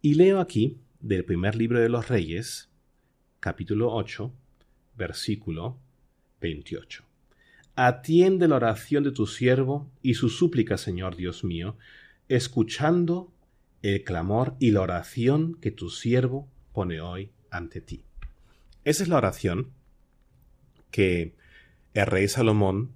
Y 0.00 0.14
leo 0.14 0.40
aquí 0.40 0.80
del 1.00 1.24
primer 1.24 1.54
libro 1.54 1.80
de 1.80 1.88
los 1.88 2.08
Reyes, 2.08 2.70
capítulo 3.40 3.92
8, 3.92 4.32
versículo 4.96 5.78
28. 6.40 7.04
Atiende 7.74 8.48
la 8.48 8.56
oración 8.56 9.02
de 9.04 9.12
tu 9.12 9.26
siervo 9.26 9.90
y 10.02 10.14
su 10.14 10.28
súplica, 10.28 10.76
Señor 10.76 11.16
Dios 11.16 11.42
mío, 11.42 11.76
escuchando 12.28 13.32
el 13.82 14.04
clamor 14.04 14.56
y 14.58 14.72
la 14.72 14.82
oración 14.82 15.54
que 15.54 15.70
tu 15.70 15.88
siervo 15.88 16.48
pone 16.72 17.00
hoy 17.00 17.30
ante 17.50 17.80
ti. 17.80 18.04
Esa 18.84 19.02
es 19.04 19.08
la 19.08 19.16
oración 19.16 19.72
que 20.90 21.34
el 21.94 22.06
rey 22.06 22.28
Salomón 22.28 22.92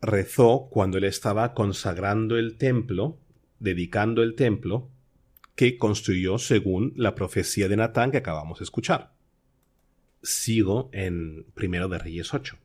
rezó 0.00 0.68
cuando 0.70 0.98
él 0.98 1.04
estaba 1.04 1.54
consagrando 1.54 2.38
el 2.38 2.56
templo, 2.56 3.18
dedicando 3.60 4.22
el 4.22 4.34
templo 4.34 4.90
que 5.54 5.76
construyó 5.76 6.38
según 6.38 6.94
la 6.96 7.14
profecía 7.14 7.68
de 7.68 7.76
Natán 7.76 8.10
que 8.10 8.18
acabamos 8.18 8.58
de 8.58 8.64
escuchar. 8.64 9.12
Sigo 10.22 10.88
en 10.92 11.44
Primero 11.54 11.88
de 11.88 11.98
Reyes 11.98 12.32
8. 12.32 12.56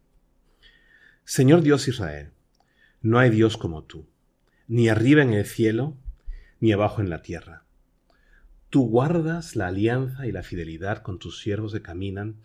Señor 1.26 1.62
Dios 1.62 1.88
Israel, 1.88 2.32
no 3.02 3.20
hay 3.20 3.30
Dios 3.30 3.58
como 3.58 3.84
tú, 3.84 4.08
ni 4.68 4.88
arriba 4.88 5.22
en 5.22 5.34
el 5.34 5.46
cielo, 5.46 5.98
ni 6.60 6.72
abajo 6.72 7.02
en 7.02 7.10
la 7.10 7.22
tierra. 7.22 7.67
Tú 8.78 8.88
guardas 8.88 9.56
la 9.56 9.70
alianza 9.70 10.28
y 10.28 10.32
la 10.32 10.44
fidelidad 10.44 11.02
con 11.02 11.18
tus 11.18 11.40
siervos 11.40 11.74
que 11.74 11.82
caminan 11.82 12.36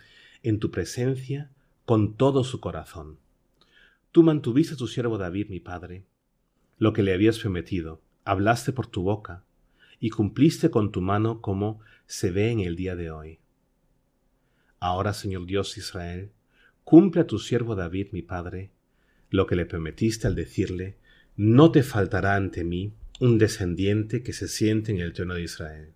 en 0.42 0.60
tu 0.60 0.70
presencia 0.70 1.50
con 1.84 2.16
todo 2.16 2.42
su 2.42 2.58
corazón. 2.58 3.18
Tú 4.12 4.22
mantuviste 4.22 4.72
a 4.72 4.76
tu 4.78 4.88
siervo 4.88 5.18
David, 5.18 5.50
mi 5.50 5.60
padre, 5.60 6.06
lo 6.78 6.94
que 6.94 7.02
le 7.02 7.12
habías 7.12 7.38
prometido, 7.38 8.00
hablaste 8.24 8.72
por 8.72 8.86
tu 8.86 9.02
boca, 9.02 9.44
y 10.00 10.08
cumpliste 10.08 10.70
con 10.70 10.90
tu 10.90 11.02
mano 11.02 11.42
como 11.42 11.80
se 12.06 12.30
ve 12.30 12.50
en 12.50 12.60
el 12.60 12.76
día 12.76 12.96
de 12.96 13.10
hoy. 13.10 13.38
Ahora, 14.80 15.12
Señor 15.12 15.44
Dios 15.44 15.76
Israel, 15.76 16.30
cumple 16.82 17.20
a 17.20 17.26
tu 17.26 17.40
siervo 17.40 17.74
David, 17.74 18.06
mi 18.12 18.22
padre, 18.22 18.70
lo 19.28 19.46
que 19.46 19.54
le 19.54 19.66
prometiste 19.66 20.28
al 20.28 20.34
decirle, 20.34 20.96
no 21.36 21.70
te 21.72 21.82
faltará 21.82 22.36
ante 22.36 22.64
mí 22.64 22.94
un 23.20 23.36
descendiente 23.36 24.22
que 24.22 24.32
se 24.32 24.48
siente 24.48 24.92
en 24.92 25.00
el 25.00 25.12
trono 25.12 25.34
de 25.34 25.42
Israel. 25.42 25.92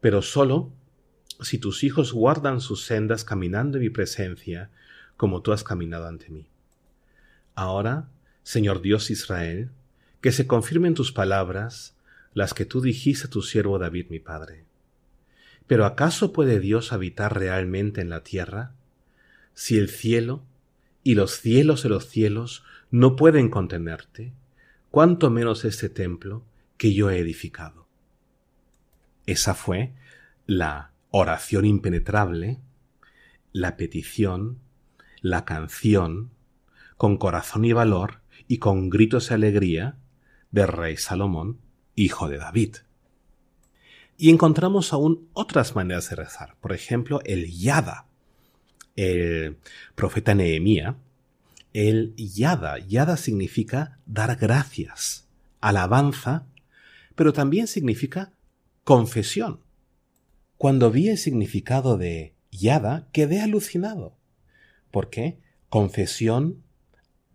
Pero 0.00 0.22
solo 0.22 0.72
si 1.40 1.58
tus 1.58 1.84
hijos 1.84 2.12
guardan 2.12 2.60
sus 2.60 2.84
sendas 2.84 3.24
caminando 3.24 3.78
en 3.78 3.84
mi 3.84 3.90
presencia, 3.90 4.70
como 5.16 5.42
tú 5.42 5.52
has 5.52 5.64
caminado 5.64 6.06
ante 6.06 6.30
mí. 6.30 6.48
Ahora, 7.54 8.08
Señor 8.42 8.80
Dios 8.80 9.10
Israel, 9.10 9.70
que 10.20 10.32
se 10.32 10.46
confirmen 10.46 10.94
tus 10.94 11.12
palabras, 11.12 11.96
las 12.34 12.54
que 12.54 12.64
tú 12.64 12.80
dijiste 12.80 13.26
a 13.26 13.30
tu 13.30 13.42
siervo 13.42 13.78
David 13.78 14.06
mi 14.10 14.18
padre. 14.18 14.64
Pero 15.66 15.84
¿acaso 15.84 16.32
puede 16.32 16.60
Dios 16.60 16.92
habitar 16.92 17.38
realmente 17.38 18.00
en 18.00 18.10
la 18.10 18.22
tierra? 18.22 18.72
Si 19.54 19.78
el 19.78 19.88
cielo 19.88 20.42
y 21.02 21.14
los 21.14 21.32
cielos 21.40 21.82
de 21.82 21.88
los 21.88 22.08
cielos 22.08 22.64
no 22.90 23.16
pueden 23.16 23.50
contenerte, 23.50 24.32
cuánto 24.90 25.30
menos 25.30 25.64
este 25.64 25.88
templo 25.88 26.42
que 26.76 26.92
yo 26.92 27.10
he 27.10 27.18
edificado. 27.18 27.86
Esa 29.30 29.54
fue 29.54 29.92
la 30.46 30.92
oración 31.10 31.64
impenetrable, 31.64 32.60
la 33.52 33.76
petición 33.76 34.58
la 35.20 35.44
canción, 35.44 36.30
con 36.96 37.16
corazón 37.16 37.64
y 37.64 37.72
valor 37.72 38.20
y 38.48 38.58
con 38.58 38.90
gritos 38.90 39.28
de 39.28 39.34
alegría, 39.36 39.96
del 40.50 40.68
rey 40.68 40.96
Salomón, 40.96 41.60
hijo 41.94 42.28
de 42.28 42.38
David. 42.38 42.76
Y 44.16 44.30
encontramos 44.30 44.92
aún 44.92 45.28
otras 45.32 45.74
maneras 45.74 46.10
de 46.10 46.16
rezar. 46.16 46.56
Por 46.60 46.72
ejemplo, 46.72 47.20
el 47.24 47.50
yada. 47.50 48.06
El 48.96 49.58
profeta 49.94 50.34
Nehemía, 50.34 50.96
el 51.72 52.14
yada. 52.16 52.78
Yada 52.78 53.16
significa 53.16 53.98
dar 54.04 54.36
gracias, 54.36 55.28
alabanza, 55.60 56.46
pero 57.14 57.32
también 57.32 57.66
significa 57.66 58.32
confesión. 58.90 59.60
Cuando 60.56 60.90
vi 60.90 61.10
el 61.10 61.16
significado 61.16 61.96
de 61.96 62.34
yada, 62.50 63.06
quedé 63.12 63.40
alucinado. 63.40 64.18
¿Por 64.90 65.10
qué? 65.10 65.38
Confesión, 65.68 66.64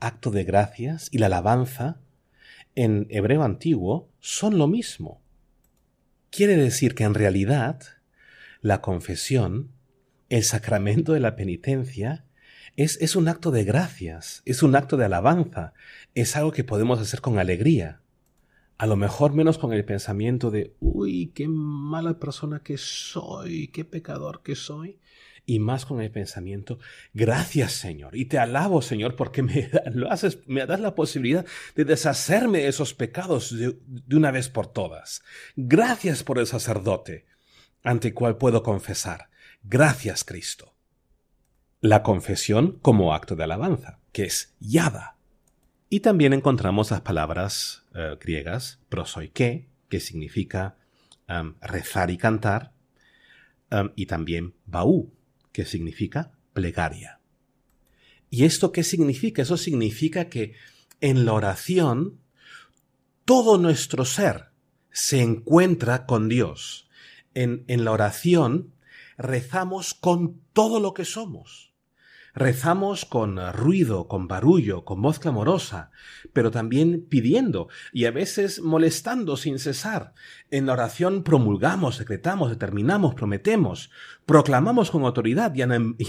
acto 0.01 0.31
de 0.31 0.43
gracias 0.43 1.07
y 1.13 1.19
la 1.19 1.27
alabanza 1.27 2.01
en 2.75 3.07
hebreo 3.09 3.41
antiguo 3.41 4.11
son 4.19 4.57
lo 4.57 4.67
mismo. 4.67 5.21
Quiere 6.29 6.57
decir 6.57 6.93
que 6.93 7.05
en 7.05 7.13
realidad 7.13 7.79
la 8.59 8.81
confesión, 8.81 9.71
el 10.27 10.43
sacramento 10.43 11.13
de 11.13 11.21
la 11.21 11.37
penitencia, 11.37 12.25
es, 12.75 12.97
es, 12.99 13.15
un 13.15 13.29
acto 13.29 13.51
de 13.51 13.63
gracias, 13.63 14.41
es 14.43 14.61
un 14.61 14.75
acto 14.75 14.97
de 14.97 15.05
alabanza, 15.05 15.71
es 16.15 16.35
algo 16.35 16.51
que 16.51 16.65
podemos 16.65 16.99
hacer 16.99 17.21
con 17.21 17.39
alegría. 17.39 18.01
A 18.77 18.87
lo 18.87 18.95
mejor 18.97 19.33
menos 19.33 19.57
con 19.57 19.71
el 19.71 19.85
pensamiento 19.85 20.51
de, 20.51 20.75
uy, 20.79 21.31
qué 21.33 21.47
mala 21.47 22.19
persona 22.19 22.59
que 22.59 22.77
soy, 22.77 23.69
qué 23.69 23.85
pecador 23.85 24.41
que 24.43 24.55
soy, 24.55 24.99
y 25.45 25.59
más 25.59 25.85
con 25.85 26.01
el 26.01 26.11
pensamiento, 26.11 26.79
gracias 27.13 27.73
Señor, 27.73 28.15
y 28.15 28.25
te 28.25 28.39
alabo 28.39 28.81
Señor 28.81 29.15
porque 29.15 29.43
me, 29.43 29.69
lo 29.93 30.11
haces, 30.11 30.39
me 30.47 30.65
das 30.65 30.79
la 30.79 30.95
posibilidad 30.95 31.45
de 31.75 31.85
deshacerme 31.85 32.59
de 32.59 32.67
esos 32.67 32.93
pecados 32.93 33.55
de, 33.55 33.77
de 33.85 34.15
una 34.15 34.31
vez 34.31 34.49
por 34.49 34.67
todas. 34.67 35.23
Gracias 35.55 36.23
por 36.23 36.39
el 36.39 36.47
sacerdote 36.47 37.25
ante 37.83 38.09
el 38.09 38.13
cual 38.13 38.37
puedo 38.37 38.63
confesar. 38.63 39.29
Gracias 39.63 40.23
Cristo. 40.23 40.73
La 41.79 42.01
confesión 42.01 42.79
como 42.81 43.13
acto 43.13 43.35
de 43.35 43.43
alabanza, 43.43 43.99
que 44.11 44.23
es 44.23 44.55
yada. 44.59 45.14
Y 45.95 46.01
también 46.01 46.33
encontramos 46.33 46.91
las 46.91 46.99
palabras 46.99 47.85
uh, 47.93 48.19
griegas 48.19 48.81
prosoike, 48.89 49.69
que 49.87 50.01
significa 50.01 50.75
rezar 51.61 52.11
y 52.11 52.17
cantar, 52.17 52.73
y 53.95 54.05
también 54.05 54.55
baú, 54.65 55.13
que 55.53 55.63
significa 55.63 56.33
plegaria. 56.51 57.21
¿Y 58.29 58.43
esto 58.43 58.73
qué 58.73 58.83
significa? 58.83 59.43
Eso 59.43 59.55
significa 59.55 60.27
que 60.27 60.55
en 60.99 61.23
la 61.23 61.31
oración 61.31 62.19
todo 63.23 63.57
nuestro 63.57 64.03
ser 64.03 64.49
se 64.91 65.21
encuentra 65.21 66.05
con 66.05 66.27
Dios. 66.27 66.89
En, 67.33 67.63
en 67.69 67.85
la 67.85 67.93
oración 67.93 68.73
rezamos 69.17 69.93
con 69.93 70.41
todo 70.51 70.81
lo 70.81 70.93
que 70.93 71.05
somos. 71.05 71.71
Rezamos 72.35 73.05
con 73.05 73.39
ruido, 73.53 74.09
con 74.09 74.27
barullo, 74.27 74.83
con 74.83 75.01
voz 75.01 75.19
clamorosa, 75.19 75.91
pero 76.33 76.51
también 76.51 77.05
pidiendo 77.07 77.69
y 77.93 78.05
a 78.05 78.11
veces 78.11 78.61
molestando 78.61 79.37
sin 79.37 79.57
cesar. 79.57 80.13
En 80.51 80.65
la 80.65 80.73
oración 80.73 81.23
promulgamos, 81.23 81.95
secretamos, 81.95 82.49
determinamos, 82.49 83.15
prometemos, 83.15 83.89
proclamamos 84.25 84.91
con 84.91 85.05
autoridad 85.05 85.55
y, 85.55 85.61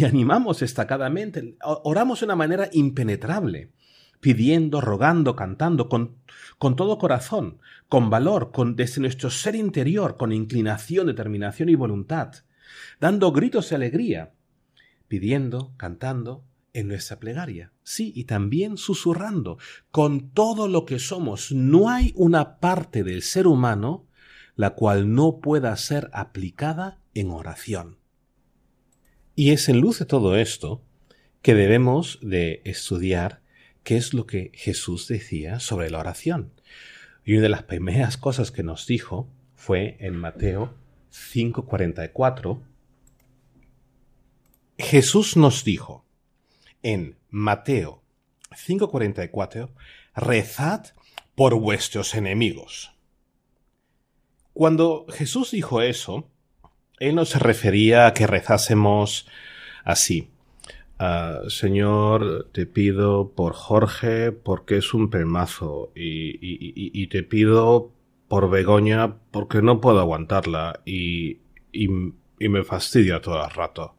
animamos 0.05 0.59
destacadamente. 0.59 1.57
Oramos 1.63 2.19
de 2.19 2.27
una 2.27 2.35
manera 2.35 2.71
impenetrable, 2.73 3.71
pidiendo, 4.19 4.81
rogando, 4.81 5.37
cantando, 5.37 5.89
con, 5.89 6.17
con 6.59 6.75
todo 6.75 6.99
corazón, 6.99 7.61
con 7.89 8.11
valor, 8.11 8.51
con, 8.51 8.75
desde 8.75 9.01
nuestro 9.01 9.31
ser 9.31 9.55
interior, 9.55 10.17
con 10.17 10.33
inclinación, 10.33 11.07
determinación 11.07 11.69
y 11.69 11.77
voluntad, 11.77 12.35
dando 12.99 13.31
gritos 13.31 13.71
de 13.71 13.77
alegría 13.77 14.33
pidiendo, 15.09 15.73
cantando 15.77 16.45
en 16.73 16.89
nuestra 16.89 17.19
plegaria. 17.19 17.73
Sí, 17.83 18.13
y 18.15 18.25
también 18.25 18.77
susurrando. 18.77 19.59
Con 19.91 20.31
todo 20.31 20.69
lo 20.69 20.85
que 20.85 20.99
somos, 20.99 21.53
no 21.53 21.89
hay 21.89 22.13
una 22.17 22.59
parte 22.59 23.03
del 23.03 23.23
ser 23.23 23.47
humano 23.47 24.07
la 24.57 24.71
cual 24.71 25.15
no 25.15 25.41
pueda 25.41 25.77
ser 25.77 26.11
aplicada 26.13 26.99
en 27.15 27.31
oración. 27.31 27.99
Y 29.35 29.51
es 29.51 29.69
en 29.69 29.81
luz 29.81 29.99
de 29.99 30.07
todo 30.07 30.37
esto 30.37 30.83
que 31.43 31.55
debemos 31.55 32.19
de 32.23 32.63
estudiar 32.65 33.43
qué 33.85 33.97
es 33.97 34.15
lo 34.15 34.27
que 34.27 34.51
Jesús 34.55 35.07
decía 35.07 35.61
sobre 35.61 35.91
la 35.91 36.01
oración. 36.01 36.53
Y 37.25 37.35
una 37.35 37.43
de 37.43 37.49
las 37.51 37.63
primeras 37.65 38.17
cosas 38.17 38.51
que 38.51 38.63
nos 38.63 38.87
dijo 38.87 39.29
fue 39.55 39.97
en 40.01 40.17
Mateo 40.17 40.75
5:44, 41.11 42.63
Jesús 44.79 45.37
nos 45.37 45.65
dijo 45.65 46.05
en 46.83 47.17
Mateo 47.31 48.03
5:44, 48.51 49.71
rezad 50.15 50.87
por 51.35 51.55
vuestros 51.55 52.15
enemigos. 52.15 52.93
Cuando 54.53 55.07
Jesús 55.09 55.51
dijo 55.51 55.83
eso, 55.83 56.29
Él 56.99 57.15
no 57.15 57.25
se 57.25 57.39
refería 57.39 58.07
a 58.07 58.15
que 58.15 58.27
rezásemos 58.27 59.27
así. 59.85 60.31
Ah, 60.99 61.41
señor, 61.49 62.49
te 62.53 62.65
pido 62.65 63.33
por 63.33 63.53
Jorge 63.53 64.33
porque 64.33 64.79
es 64.79 64.95
un 64.95 65.11
pelmazo 65.11 65.93
y, 65.95 66.39
y, 66.41 67.07
te 67.09 67.23
pido 67.23 67.93
por 68.29 68.49
Begoña 68.49 69.17
porque 69.31 69.61
no 69.61 69.81
puedo 69.83 70.01
aguantarla 70.01 70.81
y 70.87 71.39
me 72.39 72.65
fastidia 72.65 73.21
todo 73.21 73.45
el 73.45 73.51
rato 73.51 73.96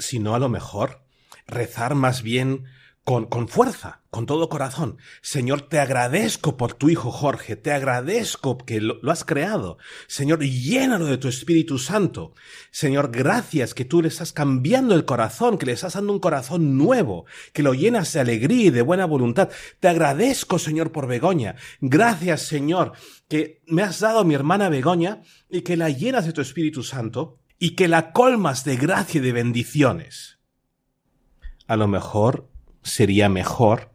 sino 0.00 0.34
a 0.34 0.38
lo 0.38 0.48
mejor 0.48 1.02
rezar 1.46 1.94
más 1.94 2.22
bien 2.22 2.64
con, 3.04 3.26
con, 3.26 3.48
fuerza, 3.48 4.02
con 4.10 4.26
todo 4.26 4.48
corazón. 4.48 4.98
Señor, 5.22 5.62
te 5.62 5.78
agradezco 5.78 6.56
por 6.56 6.74
tu 6.74 6.90
hijo 6.90 7.10
Jorge, 7.10 7.56
te 7.56 7.72
agradezco 7.72 8.58
que 8.58 8.80
lo, 8.80 9.00
has 9.10 9.24
creado. 9.24 9.78
Señor, 10.06 10.44
llénalo 10.44 11.06
de 11.06 11.18
tu 11.18 11.26
Espíritu 11.26 11.78
Santo. 11.78 12.34
Señor, 12.70 13.10
gracias 13.10 13.74
que 13.74 13.84
tú 13.84 14.02
le 14.02 14.08
estás 14.08 14.32
cambiando 14.32 14.94
el 14.94 15.06
corazón, 15.06 15.58
que 15.58 15.66
le 15.66 15.72
estás 15.72 15.94
dando 15.94 16.12
un 16.12 16.20
corazón 16.20 16.76
nuevo, 16.76 17.24
que 17.52 17.62
lo 17.62 17.74
llenas 17.74 18.12
de 18.12 18.20
alegría 18.20 18.66
y 18.66 18.70
de 18.70 18.82
buena 18.82 19.06
voluntad. 19.06 19.48
Te 19.80 19.88
agradezco, 19.88 20.58
Señor, 20.58 20.92
por 20.92 21.06
Begoña. 21.06 21.56
Gracias, 21.80 22.42
Señor, 22.42 22.92
que 23.28 23.62
me 23.66 23.82
has 23.82 24.00
dado 24.00 24.24
mi 24.24 24.34
hermana 24.34 24.68
Begoña 24.68 25.22
y 25.48 25.62
que 25.62 25.76
la 25.76 25.88
llenas 25.88 26.26
de 26.26 26.32
tu 26.32 26.42
Espíritu 26.42 26.82
Santo 26.82 27.40
y 27.62 27.76
que 27.76 27.88
la 27.88 28.12
colmas 28.12 28.64
de 28.64 28.76
gracia 28.76 29.18
y 29.18 29.22
de 29.22 29.32
bendiciones. 29.32 30.38
A 31.68 31.76
lo 31.76 31.86
mejor 31.86 32.48
sería 32.82 33.28
mejor 33.28 33.92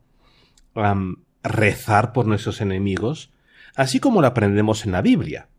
rezar 1.43 2.13
por 2.13 2.28
nuestros 2.28 2.61
enemigos, 2.61 3.32
así 3.76 3.99
como 3.99 4.22
lo 4.22 4.28
aprendemos 4.28 4.86
en 4.86 4.91
la 4.91 5.01
Biblia, 5.01 5.49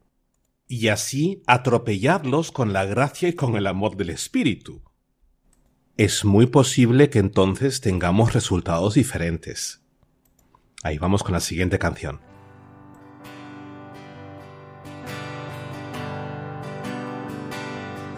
y 0.68 0.88
así 0.88 1.42
atropellarlos 1.48 2.52
con 2.52 2.72
la 2.72 2.84
gracia 2.84 3.28
y 3.28 3.32
con 3.32 3.56
el 3.56 3.66
amor 3.66 3.96
del 3.96 4.10
Espíritu. 4.10 4.82
Es 5.96 6.24
muy 6.24 6.46
posible 6.46 7.10
que 7.10 7.18
entonces 7.18 7.80
tengamos 7.80 8.34
resultados 8.34 8.94
diferentes. 8.94 9.82
Ahí 10.84 10.98
vamos 10.98 11.24
con 11.24 11.32
la 11.32 11.40
siguiente 11.40 11.80
canción. 11.80 12.20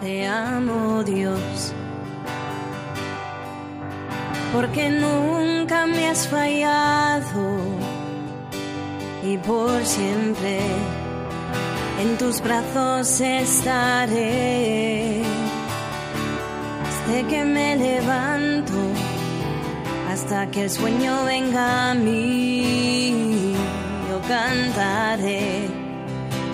Te 0.09 0.25
amo 0.25 1.03
Dios, 1.03 1.71
porque 4.51 4.89
nunca 4.89 5.85
me 5.85 6.07
has 6.07 6.27
fallado 6.27 7.59
y 9.23 9.37
por 9.37 9.85
siempre 9.85 10.61
en 12.01 12.17
tus 12.17 12.41
brazos 12.41 13.21
estaré. 13.21 15.21
Desde 17.05 17.27
que 17.27 17.45
me 17.45 17.75
levanto 17.75 18.73
hasta 20.11 20.49
que 20.49 20.63
el 20.63 20.71
sueño 20.71 21.23
venga 21.25 21.91
a 21.91 21.93
mí, 21.93 23.53
yo 24.09 24.19
cantaré 24.27 25.67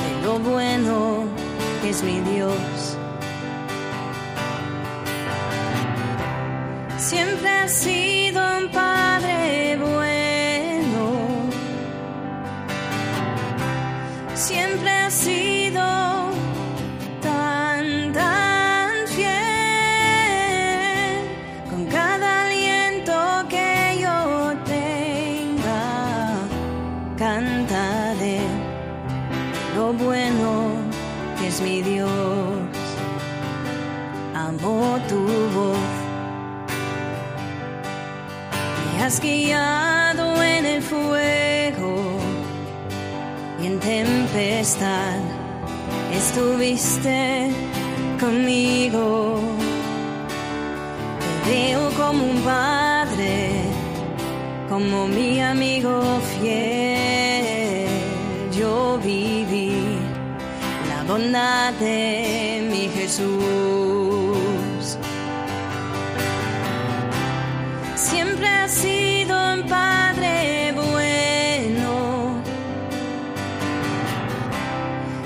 de 0.01 0.25
lo 0.25 0.39
bueno 0.39 1.23
que 1.81 1.91
es 1.91 2.03
mi 2.03 2.19
Dios 2.19 2.94
siempre 7.05 7.49
has 7.49 7.71
sido 7.71 8.41
un 8.57 8.69
padre 8.69 9.77
bueno. 9.77 11.49
Siempre 14.33 14.89
has 14.89 15.13
sido 15.13 15.44
has 39.05 39.19
guiado 39.21 40.41
en 40.41 40.65
el 40.65 40.81
fuego 40.81 42.17
y 43.61 43.67
en 43.67 43.79
tempestad 43.79 45.19
estuviste 46.11 47.51
conmigo. 48.19 49.39
Te 51.43 51.51
veo 51.51 51.91
como 51.91 52.23
un 52.23 52.41
padre, 52.41 53.61
como 54.69 55.07
mi 55.07 55.39
amigo 55.39 56.01
fiel. 56.39 57.87
Yo 58.57 58.99
viví 59.03 59.99
la 60.89 61.03
bondad 61.03 61.73
de 61.73 62.67
mi 62.71 62.89
Jesús. 62.89 64.54
Siempre 68.35 68.49
ha 68.49 68.67
sido 68.67 69.53
un 69.53 69.63
padre 69.63 70.73
bueno. 70.75 72.41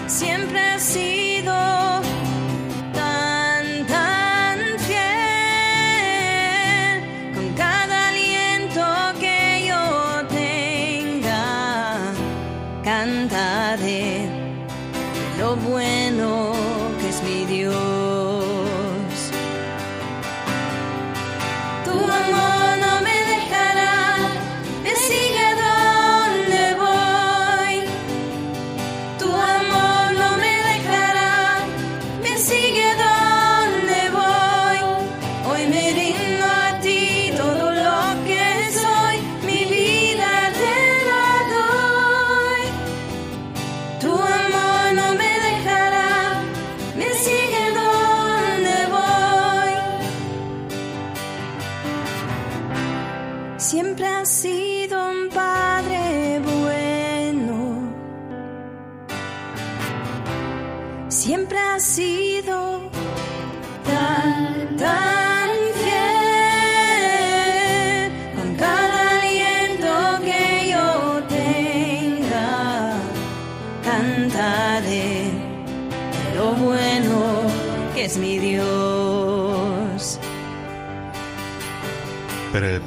Siempre 0.07 0.59
ha 0.59 0.77
sido 0.79 1.53
tan, 2.93 3.87
tan 3.87 4.59
fiel. 4.87 5.01
Con 7.33 7.53
cada 7.55 8.09
aliento 8.09 8.85
que 9.19 9.65
yo 9.67 10.27
tenga, 10.27 12.13
cantaré 12.83 14.29
lo 15.39 15.55
bueno 15.55 16.51
que 16.99 17.09
es 17.09 17.23
mi 17.23 17.45
Dios. 17.45 17.73
Tu 21.85 22.18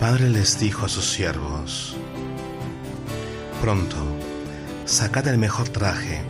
padre 0.02 0.28
les 0.28 0.58
dijo 0.58 0.86
a 0.86 0.88
sus 0.88 1.04
siervos, 1.04 1.94
Pronto, 3.60 3.94
sacad 4.84 5.28
el 5.28 5.38
mejor 5.38 5.68
traje 5.68 6.22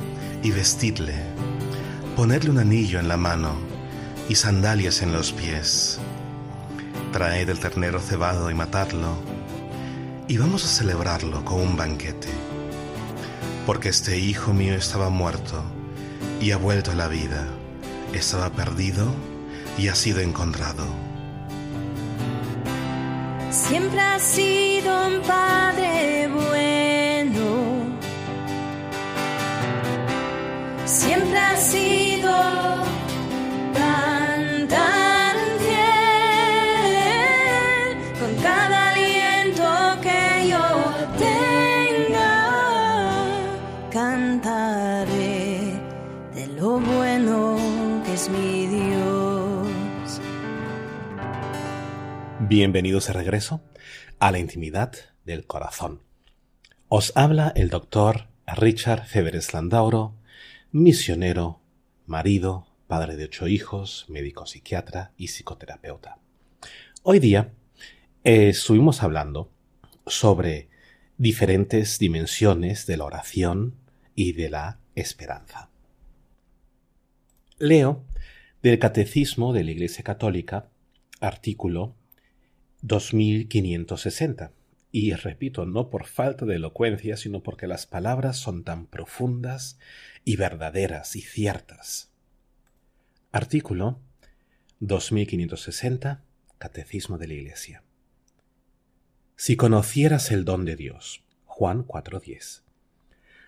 y 0.43 0.51
vestidle, 0.51 1.15
ponedle 2.15 2.51
un 2.51 2.59
anillo 2.59 3.01
en 3.01 3.09
la 3.09 3.17
mano 3.17 3.55
y 4.29 4.35
sandalias 4.35 5.01
en 5.01 5.15
los 5.15 5.33
pies. 5.33 5.99
Traed 7.15 7.49
el 7.49 7.59
ternero 7.61 7.99
cebado 7.99 8.51
y 8.51 8.55
matadlo, 8.55 9.17
y 10.29 10.37
vamos 10.37 10.67
a 10.67 10.69
celebrarlo 10.69 11.43
con 11.43 11.59
un 11.59 11.75
banquete. 11.75 12.29
Porque 13.65 13.89
este 13.89 14.19
hijo 14.19 14.53
mío 14.53 14.75
estaba 14.75 15.09
muerto 15.09 15.65
y 16.43 16.51
ha 16.51 16.59
vuelto 16.59 16.91
a 16.91 16.95
la 16.95 17.09
vida, 17.09 17.47
estaba 18.13 18.51
perdido 18.51 19.07
y 19.79 19.89
ha 19.89 19.95
sido 19.95 20.21
encontrado. 20.21 21.02
Siempre 23.53 24.01
has 24.01 24.23
sido 24.23 25.09
un 25.09 25.21
padre 25.21 26.22
Bienvenidos 52.55 53.07
de 53.07 53.15
regreso 53.15 53.63
a 54.19 54.31
la 54.31 54.39
intimidad 54.39 54.93
del 55.25 55.47
corazón. 55.47 56.03
Os 56.89 57.11
habla 57.17 57.51
el 57.57 57.71
doctor 57.71 58.29
Richard 58.47 59.07
Feveres 59.07 59.55
Landauro, 59.55 60.17
misionero, 60.71 61.63
marido, 62.05 62.67
padre 62.89 63.17
de 63.17 63.25
ocho 63.25 63.49
hijos, 63.49 64.05
médico 64.11 64.45
psiquiatra 64.45 65.13
y 65.17 65.29
psicoterapeuta. 65.29 66.19
Hoy 67.03 67.21
día 67.21 67.55
eh, 68.23 68.51
estuvimos 68.51 69.03
hablando 69.03 69.51
sobre 70.07 70.69
diferentes 71.17 71.99
dimensiones 71.99 72.85
de 72.85 72.99
la 72.99 73.05
oración 73.05 73.77
y 74.15 74.35
de 74.35 74.51
la 74.51 74.79
esperanza. 74.95 75.71
Leo 77.57 78.05
del 78.63 78.79
Catecismo 78.79 79.55
de 79.55 79.65
la 79.65 79.71
Iglesia 79.71 80.05
Católica, 80.05 80.69
artículo 81.19 81.97
2560. 82.83 84.53
Y 84.91 85.15
repito, 85.15 85.65
no 85.65 85.89
por 85.89 86.07
falta 86.07 86.45
de 86.45 86.57
elocuencia, 86.57 87.17
sino 87.17 87.43
porque 87.43 87.67
las 87.67 87.87
palabras 87.87 88.37
son 88.37 88.63
tan 88.63 88.87
profundas 88.87 89.79
y 90.25 90.37
verdaderas 90.37 91.17
y 91.17 91.23
ciertas. 91.23 92.11
Artículo 93.31 93.99
2560, 94.81 96.23
Catecismo 96.59 97.17
de 97.17 97.27
la 97.29 97.35
Iglesia. 97.35 97.83
Si 99.37 99.57
conocieras 99.57 100.31
el 100.31 100.45
don 100.45 100.65
de 100.65 100.77
Dios, 100.77 101.25
Juan 101.47 101.85
4:10. 101.85 102.63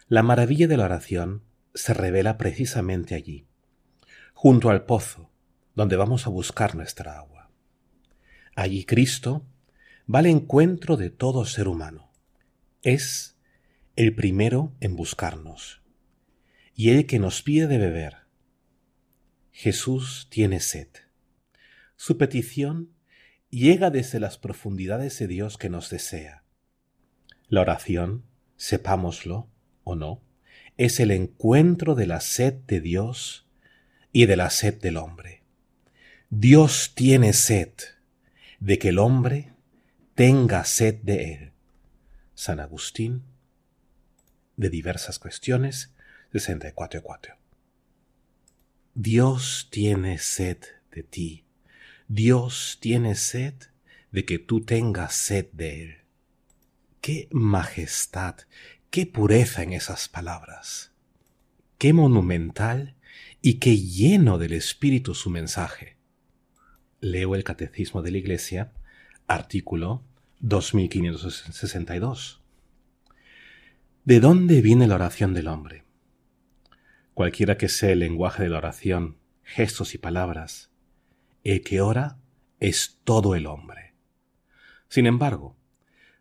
La 0.09 0.22
maravilla 0.22 0.66
de 0.68 0.76
la 0.76 0.85
oración 0.85 1.43
se 1.74 1.93
revela 1.93 2.39
precisamente 2.39 3.14
allí, 3.14 3.47
junto 4.32 4.70
al 4.70 4.85
pozo, 4.85 5.30
donde 5.74 5.97
vamos 5.97 6.26
a 6.26 6.30
buscar 6.30 6.74
nuestra 6.74 7.18
agua. 7.18 7.34
Allí 8.57 8.85
Cristo 8.85 9.47
va 10.13 10.21
al 10.21 10.27
encuentro 10.27 10.97
de 10.97 11.11
todo 11.11 11.45
ser 11.45 11.69
humano. 11.69 12.13
Es 12.83 13.37
el 13.97 14.15
primero 14.15 14.75
en 14.81 14.97
buscarnos 14.97 15.83
y 16.75 16.91
el 16.91 17.07
que 17.07 17.19
nos 17.19 17.43
pide 17.43 17.67
de 17.67 17.79
beber. 17.79 18.17
Jesús 19.53 20.29
tiene 20.31 20.61
sed. 20.61 20.89
Su 21.97 22.19
petición 22.19 22.91
llega 23.51 23.91
desde 23.91 24.19
las 24.19 24.39
profundidades 24.39 25.19
de 25.19 25.29
Dios 25.29 25.59
que 25.59 25.69
nos 25.69 25.91
desea. 25.91 26.45
La 27.49 27.61
oración, 27.61 28.25
sepámoslo 28.57 29.49
o 29.85 29.95
no, 29.95 30.23
es 30.77 30.99
el 30.99 31.13
encuentro 31.13 31.95
de 31.95 32.07
la 32.07 32.21
sed 32.21 32.55
de 32.67 32.81
Dios 32.81 33.47
y 34.13 34.27
de 34.27 34.37
la 34.37 34.51
sed 34.51 34.81
del 34.81 34.97
hombre. 34.97 35.43
Dios 36.31 36.93
tiene 36.97 37.33
sed 37.33 37.71
de 38.65 38.79
que 38.79 38.89
el 38.89 38.99
hombre 38.99 39.53
tenga 40.15 40.65
sed 40.65 40.95
de 41.03 41.35
él. 41.35 41.53
San 42.35 42.61
Agustín, 42.61 43.23
de 44.57 44.71
diversas 44.71 45.19
cuestiones, 45.19 45.93
64.4. 46.33 47.37
Dios 48.95 49.69
tiene 49.71 50.17
sed 50.17 50.57
de 50.91 51.03
ti. 51.03 51.45
Dios 52.09 52.79
tiene 52.81 53.17
sed 53.17 53.53
de 54.12 54.25
que 54.25 54.39
tú 54.39 54.62
tengas 54.62 55.12
sed 55.12 55.51
de 55.53 55.83
él. 55.83 55.97
Qué 57.03 57.29
majestad, 57.33 58.37
qué 58.89 59.05
pureza 59.05 59.62
en 59.62 59.75
esas 59.75 60.09
palabras. 60.09 60.91
Qué 61.77 61.93
monumental 61.93 62.95
y 63.43 63.59
qué 63.59 63.77
lleno 63.77 64.39
del 64.39 64.55
Espíritu 64.55 65.15
su 65.15 65.29
mensaje. 65.29 65.93
Leo 67.05 67.35
el 67.35 67.45
Catecismo 67.45 68.01
de 68.01 68.11
la 68.11 68.17
Iglesia, 68.17 68.73
artículo 69.27 70.03
2562. 70.41 72.41
¿De 74.07 74.21
dónde 74.21 74.63
viene 74.63 74.87
la 74.87 74.95
oración 74.95 75.35
del 75.35 75.49
hombre? 75.49 75.85
Cualquiera 77.13 77.59
que 77.59 77.69
sea 77.69 77.91
el 77.91 77.99
lenguaje 77.99 78.45
de 78.45 78.49
la 78.49 78.57
oración, 78.57 79.19
gestos 79.43 79.95
y 79.95 79.99
palabras, 79.99 80.71
el 81.43 81.61
que 81.61 81.83
ora 81.83 82.17
es 82.59 82.99
todo 83.05 83.35
el 83.35 83.49
hombre. 83.49 83.93
Sin 84.89 85.05
embargo, 85.05 85.59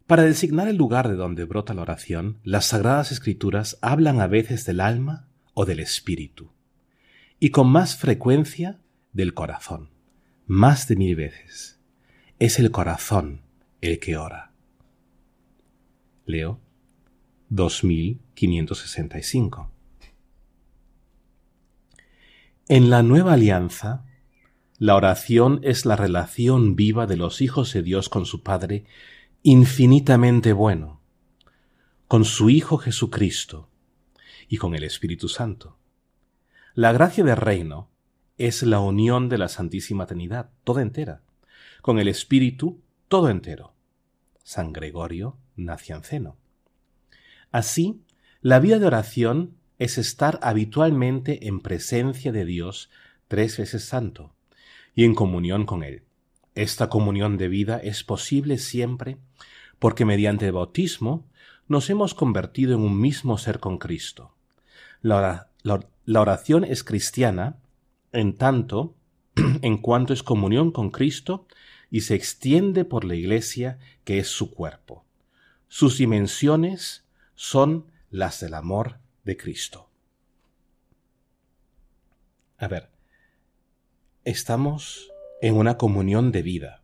para 0.05 0.23
designar 0.23 0.67
el 0.67 0.75
lugar 0.75 1.07
de 1.07 1.15
donde 1.15 1.45
brota 1.45 1.73
la 1.73 1.83
oración, 1.83 2.41
las 2.43 2.65
sagradas 2.65 3.13
escrituras 3.13 3.77
hablan 3.81 4.19
a 4.19 4.27
veces 4.27 4.65
del 4.65 4.81
alma 4.81 5.29
o 5.53 5.63
del 5.63 5.79
espíritu, 5.79 6.51
y 7.39 7.51
con 7.51 7.69
más 7.69 7.95
frecuencia 7.95 8.81
del 9.13 9.33
corazón 9.33 9.92
más 10.45 10.87
de 10.87 10.95
mil 10.95 11.15
veces. 11.15 11.79
Es 12.39 12.57
el 12.59 12.71
corazón 12.71 13.41
el 13.81 13.99
que 13.99 14.17
ora. 14.17 14.51
Leo 16.25 16.59
2565. 17.49 19.69
En 22.67 22.89
la 22.89 23.03
nueva 23.03 23.33
alianza, 23.33 24.05
la 24.79 24.95
oración 24.95 25.59
es 25.63 25.85
la 25.85 25.95
relación 25.95 26.75
viva 26.75 27.05
de 27.07 27.17
los 27.17 27.41
hijos 27.41 27.73
de 27.73 27.83
Dios 27.83 28.09
con 28.09 28.25
su 28.25 28.41
Padre, 28.41 28.85
infinitamente 29.43 30.53
bueno, 30.53 31.01
con 32.07 32.25
su 32.25 32.49
Hijo 32.49 32.77
Jesucristo 32.77 33.69
y 34.47 34.57
con 34.57 34.73
el 34.75 34.83
Espíritu 34.83 35.29
Santo. 35.29 35.77
La 36.73 36.91
gracia 36.91 37.23
del 37.23 37.37
reino 37.37 37.92
es 38.37 38.63
la 38.63 38.79
unión 38.79 39.29
de 39.29 39.37
la 39.37 39.47
Santísima 39.47 40.05
Trinidad, 40.05 40.49
toda 40.63 40.81
entera, 40.81 41.21
con 41.81 41.99
el 41.99 42.07
Espíritu, 42.07 42.81
todo 43.07 43.29
entero. 43.29 43.73
San 44.43 44.73
Gregorio 44.73 45.37
Nacianceno. 45.55 46.37
Así, 47.51 48.01
la 48.41 48.59
vida 48.59 48.79
de 48.79 48.85
oración 48.85 49.55
es 49.79 49.97
estar 49.97 50.39
habitualmente 50.41 51.47
en 51.47 51.59
presencia 51.59 52.31
de 52.31 52.45
Dios 52.45 52.89
tres 53.27 53.57
veces 53.57 53.85
santo 53.85 54.33
y 54.95 55.05
en 55.05 55.15
comunión 55.15 55.65
con 55.65 55.83
Él. 55.83 56.03
Esta 56.55 56.89
comunión 56.89 57.37
de 57.37 57.47
vida 57.47 57.77
es 57.77 58.03
posible 58.03 58.57
siempre 58.57 59.17
porque 59.79 60.05
mediante 60.05 60.45
el 60.45 60.51
bautismo 60.51 61.25
nos 61.67 61.89
hemos 61.89 62.13
convertido 62.13 62.75
en 62.75 62.81
un 62.81 62.99
mismo 62.99 63.37
ser 63.37 63.59
con 63.59 63.77
Cristo. 63.77 64.35
La, 65.01 65.49
oración 66.07 66.63
es 66.63 66.83
cristiana 66.83 67.57
en 68.13 68.35
tanto 68.35 68.95
en 69.61 69.77
cuanto 69.77 70.13
es 70.13 70.23
comunión 70.23 70.71
con 70.71 70.89
Cristo 70.89 71.47
y 71.91 72.01
se 72.01 72.15
extiende 72.15 72.85
por 72.85 73.03
la 73.03 73.15
iglesia 73.15 73.79
que 74.03 74.19
es 74.19 74.27
su 74.27 74.53
cuerpo. 74.53 75.05
Sus 75.67 75.97
dimensiones 75.97 77.05
son 77.35 77.85
las 78.09 78.39
del 78.39 78.53
amor 78.53 78.99
de 79.23 79.37
Cristo. 79.37 79.89
A 82.57 82.67
ver, 82.67 82.89
estamos 84.23 85.11
en 85.41 85.55
una 85.55 85.77
comunión 85.77 86.31
de 86.31 86.41
vida. 86.41 86.83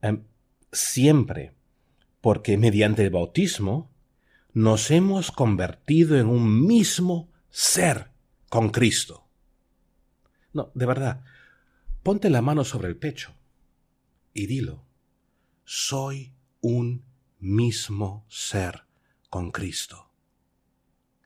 Em, 0.00 0.24
siempre, 0.72 1.52
porque 2.20 2.58
mediante 2.58 3.04
el 3.04 3.10
bautismo 3.10 3.90
nos 4.52 4.90
hemos 4.90 5.30
convertido 5.30 6.18
en 6.18 6.26
un 6.26 6.66
mismo 6.66 7.28
ser 7.50 8.10
con 8.48 8.70
Cristo. 8.70 9.23
No, 10.54 10.70
de 10.74 10.86
verdad, 10.86 11.22
ponte 12.02 12.30
la 12.30 12.40
mano 12.40 12.64
sobre 12.64 12.88
el 12.88 12.96
pecho 12.96 13.34
y 14.32 14.46
dilo, 14.46 14.84
soy 15.64 16.32
un 16.60 17.04
mismo 17.38 18.24
ser 18.28 18.84
con 19.28 19.50
Cristo. 19.50 20.10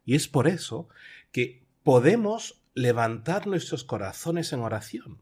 Y 0.04 0.14
es 0.14 0.26
por 0.26 0.48
eso 0.48 0.88
que 1.30 1.64
podemos 1.82 2.60
levantar 2.74 3.46
nuestros 3.46 3.84
corazones 3.84 4.52
en 4.52 4.60
oración. 4.60 5.18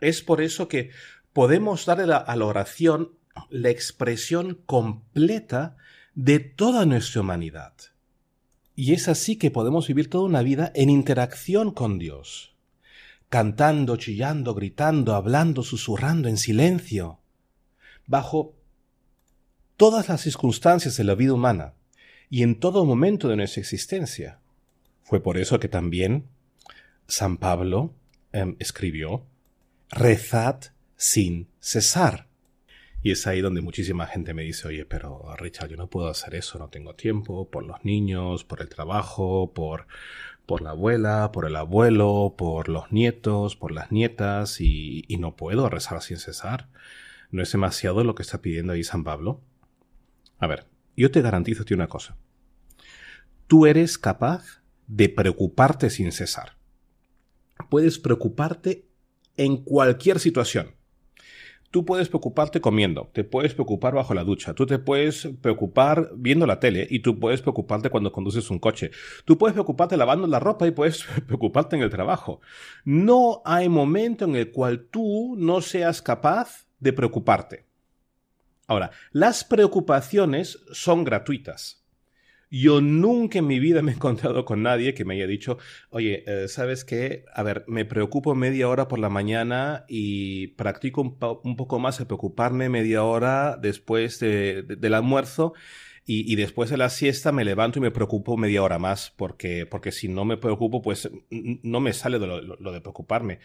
Es 0.00 0.22
por 0.22 0.40
eso 0.40 0.68
que 0.68 0.90
podemos 1.32 1.86
darle 1.86 2.12
a 2.14 2.36
la 2.36 2.44
oración 2.44 3.12
la 3.50 3.70
expresión 3.70 4.54
completa 4.66 5.76
de 6.14 6.40
toda 6.40 6.86
nuestra 6.86 7.20
humanidad. 7.20 7.74
Y 8.74 8.92
es 8.92 9.08
así 9.08 9.36
que 9.36 9.50
podemos 9.50 9.86
vivir 9.86 10.10
toda 10.10 10.24
una 10.24 10.42
vida 10.42 10.72
en 10.74 10.90
interacción 10.90 11.70
con 11.70 11.98
Dios, 11.98 12.55
cantando, 13.28 13.96
chillando, 13.96 14.54
gritando, 14.54 15.14
hablando, 15.14 15.62
susurrando 15.62 16.28
en 16.28 16.36
silencio, 16.36 17.20
bajo 18.06 18.54
todas 19.76 20.08
las 20.08 20.20
circunstancias 20.20 20.96
de 20.96 21.04
la 21.04 21.14
vida 21.14 21.32
humana 21.32 21.74
y 22.30 22.42
en 22.42 22.58
todo 22.58 22.84
momento 22.84 23.28
de 23.28 23.36
nuestra 23.36 23.60
existencia. 23.60 24.40
Fue 25.02 25.22
por 25.22 25.38
eso 25.38 25.60
que 25.60 25.68
también 25.68 26.26
San 27.06 27.36
Pablo 27.36 27.94
em, 28.32 28.56
escribió, 28.58 29.24
rezad 29.90 30.60
sin 30.96 31.48
cesar. 31.60 32.26
Y 33.02 33.12
es 33.12 33.26
ahí 33.28 33.40
donde 33.40 33.60
muchísima 33.60 34.06
gente 34.06 34.34
me 34.34 34.42
dice, 34.42 34.66
oye, 34.66 34.84
pero 34.84 35.36
Richard, 35.36 35.68
yo 35.68 35.76
no 35.76 35.88
puedo 35.88 36.08
hacer 36.08 36.34
eso, 36.34 36.58
no 36.58 36.68
tengo 36.68 36.94
tiempo, 36.94 37.48
por 37.48 37.64
los 37.64 37.84
niños, 37.84 38.42
por 38.42 38.60
el 38.62 38.68
trabajo, 38.68 39.52
por, 39.54 39.86
por 40.46 40.62
la 40.62 40.70
abuela, 40.70 41.30
por 41.32 41.46
el 41.46 41.56
abuelo, 41.56 42.34
por 42.38 42.68
los 42.68 42.92
nietos, 42.92 43.56
por 43.56 43.72
las 43.72 43.90
nietas, 43.90 44.60
y, 44.60 45.04
no 45.18 45.36
puedo 45.36 45.68
rezar 45.68 46.00
sin 46.02 46.18
cesar. 46.18 46.68
¿No 47.30 47.42
es 47.42 47.50
demasiado 47.50 48.04
lo 48.04 48.14
que 48.14 48.22
está 48.22 48.40
pidiendo 48.40 48.72
ahí 48.72 48.84
San 48.84 49.02
Pablo? 49.02 49.42
A 50.38 50.46
ver, 50.46 50.66
yo 50.96 51.10
te 51.10 51.20
garantizo 51.20 51.64
una 51.74 51.88
cosa. 51.88 52.16
Tú 53.48 53.66
eres 53.66 53.98
capaz 53.98 54.62
de 54.86 55.08
preocuparte 55.08 55.90
sin 55.90 56.12
cesar. 56.12 56.56
Puedes 57.68 57.98
preocuparte 57.98 58.86
en 59.36 59.56
cualquier 59.58 60.20
situación. 60.20 60.76
Tú 61.76 61.84
puedes 61.84 62.08
preocuparte 62.08 62.62
comiendo, 62.62 63.10
te 63.12 63.22
puedes 63.22 63.52
preocupar 63.52 63.94
bajo 63.94 64.14
la 64.14 64.24
ducha, 64.24 64.54
tú 64.54 64.64
te 64.64 64.78
puedes 64.78 65.28
preocupar 65.42 66.10
viendo 66.16 66.46
la 66.46 66.58
tele 66.58 66.86
y 66.88 67.00
tú 67.00 67.20
puedes 67.20 67.42
preocuparte 67.42 67.90
cuando 67.90 68.12
conduces 68.12 68.48
un 68.50 68.58
coche. 68.58 68.92
Tú 69.26 69.36
puedes 69.36 69.52
preocuparte 69.52 69.98
lavando 69.98 70.26
la 70.26 70.40
ropa 70.40 70.66
y 70.66 70.70
puedes 70.70 71.04
preocuparte 71.26 71.76
en 71.76 71.82
el 71.82 71.90
trabajo. 71.90 72.40
No 72.86 73.42
hay 73.44 73.68
momento 73.68 74.24
en 74.24 74.36
el 74.36 74.52
cual 74.52 74.86
tú 74.90 75.34
no 75.36 75.60
seas 75.60 76.00
capaz 76.00 76.66
de 76.80 76.94
preocuparte. 76.94 77.66
Ahora, 78.66 78.90
las 79.12 79.44
preocupaciones 79.44 80.58
son 80.72 81.04
gratuitas. 81.04 81.85
Yo 82.58 82.80
nunca 82.80 83.40
en 83.40 83.46
mi 83.46 83.58
vida 83.60 83.82
me 83.82 83.92
he 83.92 83.94
encontrado 83.94 84.44
con 84.46 84.62
nadie 84.62 84.94
que 84.94 85.04
me 85.04 85.14
haya 85.14 85.26
dicho, 85.26 85.58
oye, 85.90 86.24
eh, 86.26 86.48
¿sabes 86.48 86.84
qué? 86.84 87.24
A 87.34 87.42
ver, 87.42 87.64
me 87.66 87.84
preocupo 87.84 88.34
media 88.34 88.68
hora 88.68 88.88
por 88.88 88.98
la 88.98 89.10
mañana 89.10 89.84
y 89.88 90.48
practico 90.48 91.02
un, 91.02 91.56
poco 91.56 91.78
más 91.78 92.00
el 92.00 92.06
preocuparme 92.06 92.70
media 92.70 93.04
hora 93.04 93.58
después 93.60 94.20
del 94.20 94.94
almuerzo 94.94 95.52
y, 96.06 96.34
después 96.36 96.70
de 96.70 96.76
la 96.76 96.88
siesta 96.88 97.32
me 97.32 97.44
levanto 97.44 97.78
y 97.78 97.82
me 97.82 97.90
preocupo 97.90 98.36
media 98.36 98.62
hora 98.62 98.78
más 98.78 99.12
porque, 99.16 99.66
porque 99.66 99.92
si 99.92 100.08
no 100.08 100.24
me 100.24 100.36
preocupo, 100.36 100.80
pues 100.80 101.10
no 101.30 101.80
me 101.80 101.92
sale 101.92 102.18
de 102.18 102.26
lo 102.26 102.72
de 102.72 102.80
preocuparme. 102.80 103.40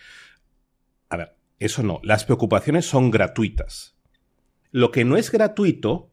A 1.09 1.17
ver, 1.17 1.35
eso 1.59 1.83
no, 1.83 1.99
las 2.03 2.23
preocupaciones 2.23 2.85
son 2.85 3.11
gratuitas. 3.11 3.97
Lo 4.69 4.91
que 4.91 5.03
no 5.03 5.17
es 5.17 5.31
gratuito 5.31 6.11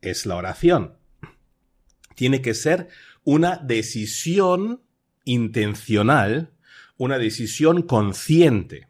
es 0.00 0.26
la 0.26 0.36
oración 0.36 1.01
tiene 2.14 2.42
que 2.42 2.54
ser 2.54 2.88
una 3.24 3.56
decisión 3.56 4.82
intencional, 5.24 6.52
una 6.96 7.18
decisión 7.18 7.82
consciente. 7.82 8.88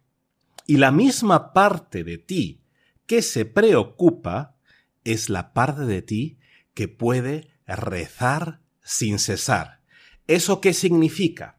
Y 0.66 0.76
la 0.76 0.90
misma 0.90 1.52
parte 1.52 2.04
de 2.04 2.18
ti 2.18 2.60
que 3.06 3.22
se 3.22 3.44
preocupa 3.44 4.56
es 5.04 5.28
la 5.28 5.52
parte 5.52 5.82
de 5.82 6.02
ti 6.02 6.38
que 6.74 6.88
puede 6.88 7.50
rezar 7.66 8.60
sin 8.82 9.18
cesar. 9.18 9.80
¿Eso 10.26 10.60
qué 10.60 10.72
significa? 10.72 11.58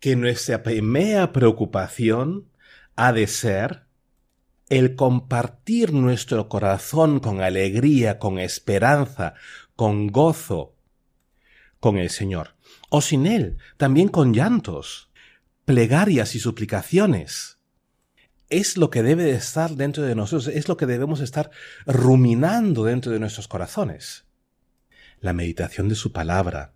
Que 0.00 0.16
nuestra 0.16 0.62
primera 0.62 1.32
preocupación 1.32 2.48
ha 2.96 3.12
de 3.12 3.26
ser 3.26 3.84
el 4.68 4.94
compartir 4.94 5.92
nuestro 5.92 6.48
corazón 6.48 7.20
con 7.20 7.42
alegría, 7.42 8.18
con 8.18 8.38
esperanza, 8.38 9.34
con 9.74 10.06
gozo, 10.08 10.74
con 11.80 11.96
el 11.96 12.10
Señor, 12.10 12.54
o 12.90 13.00
sin 13.00 13.26
Él, 13.26 13.56
también 13.76 14.08
con 14.08 14.32
llantos, 14.32 15.10
plegarias 15.64 16.34
y 16.34 16.40
suplicaciones. 16.40 17.58
Es 18.48 18.76
lo 18.76 18.90
que 18.90 19.02
debe 19.02 19.24
de 19.24 19.32
estar 19.32 19.72
dentro 19.72 20.02
de 20.02 20.14
nosotros, 20.14 20.48
es 20.48 20.68
lo 20.68 20.76
que 20.76 20.86
debemos 20.86 21.20
estar 21.20 21.50
ruminando 21.86 22.84
dentro 22.84 23.12
de 23.12 23.20
nuestros 23.20 23.48
corazones. 23.48 24.24
La 25.20 25.32
meditación 25.32 25.88
de 25.88 25.94
su 25.94 26.12
palabra, 26.12 26.72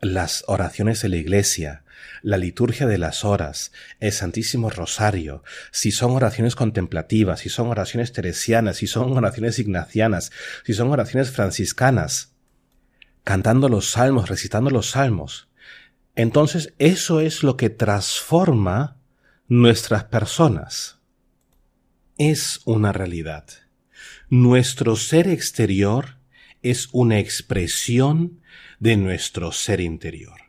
las 0.00 0.44
oraciones 0.46 1.02
de 1.02 1.08
la 1.08 1.16
iglesia, 1.16 1.84
la 2.22 2.36
liturgia 2.36 2.86
de 2.86 2.98
las 2.98 3.24
horas, 3.24 3.72
el 3.98 4.12
Santísimo 4.12 4.70
Rosario, 4.70 5.42
si 5.72 5.90
son 5.90 6.12
oraciones 6.12 6.54
contemplativas, 6.54 7.40
si 7.40 7.48
son 7.48 7.68
oraciones 7.68 8.12
teresianas, 8.12 8.76
si 8.76 8.86
son 8.86 9.16
oraciones 9.16 9.58
ignacianas, 9.58 10.30
si 10.64 10.74
son 10.74 10.90
oraciones 10.92 11.30
franciscanas, 11.30 12.34
cantando 13.28 13.68
los 13.68 13.90
salmos, 13.90 14.30
recitando 14.30 14.70
los 14.70 14.92
salmos. 14.92 15.50
Entonces 16.14 16.72
eso 16.78 17.20
es 17.20 17.42
lo 17.42 17.58
que 17.58 17.68
transforma 17.68 18.96
nuestras 19.48 20.04
personas. 20.04 20.98
Es 22.16 22.62
una 22.64 22.90
realidad. 22.90 23.44
Nuestro 24.30 24.96
ser 24.96 25.28
exterior 25.28 26.16
es 26.62 26.88
una 26.92 27.18
expresión 27.18 28.40
de 28.80 28.96
nuestro 28.96 29.52
ser 29.52 29.82
interior. 29.82 30.40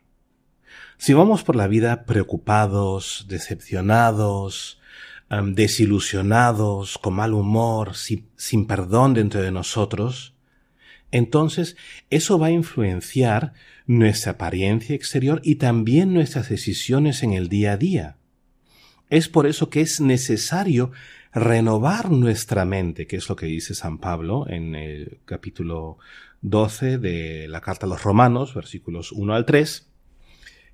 Si 0.96 1.12
vamos 1.12 1.42
por 1.42 1.56
la 1.56 1.66
vida 1.66 2.06
preocupados, 2.06 3.26
decepcionados, 3.28 4.80
desilusionados, 5.28 6.96
con 6.96 7.12
mal 7.12 7.34
humor, 7.34 7.92
sin 7.94 8.66
perdón 8.66 9.12
dentro 9.12 9.42
de 9.42 9.52
nosotros, 9.52 10.32
entonces 11.12 11.76
eso 12.10 12.38
va 12.38 12.48
a 12.48 12.52
influenciar 12.52 13.52
nuestra 13.86 14.32
apariencia 14.32 14.94
exterior 14.94 15.40
y 15.44 15.56
también 15.56 16.14
nuestras 16.14 16.48
decisiones 16.48 17.22
en 17.22 17.32
el 17.32 17.48
día 17.48 17.72
a 17.72 17.76
día. 17.76 18.16
Es 19.08 19.28
por 19.28 19.46
eso 19.46 19.70
que 19.70 19.80
es 19.80 20.00
necesario 20.00 20.92
renovar 21.32 22.10
nuestra 22.10 22.64
mente, 22.64 23.06
que 23.06 23.16
es 23.16 23.28
lo 23.28 23.36
que 23.36 23.46
dice 23.46 23.74
San 23.74 23.98
Pablo 23.98 24.48
en 24.48 24.74
el 24.74 25.18
capítulo 25.24 25.98
12 26.42 26.98
de 26.98 27.48
la 27.48 27.60
carta 27.60 27.86
a 27.86 27.88
los 27.88 28.02
romanos, 28.02 28.54
versículos 28.54 29.12
1 29.12 29.34
al 29.34 29.44
3, 29.44 29.90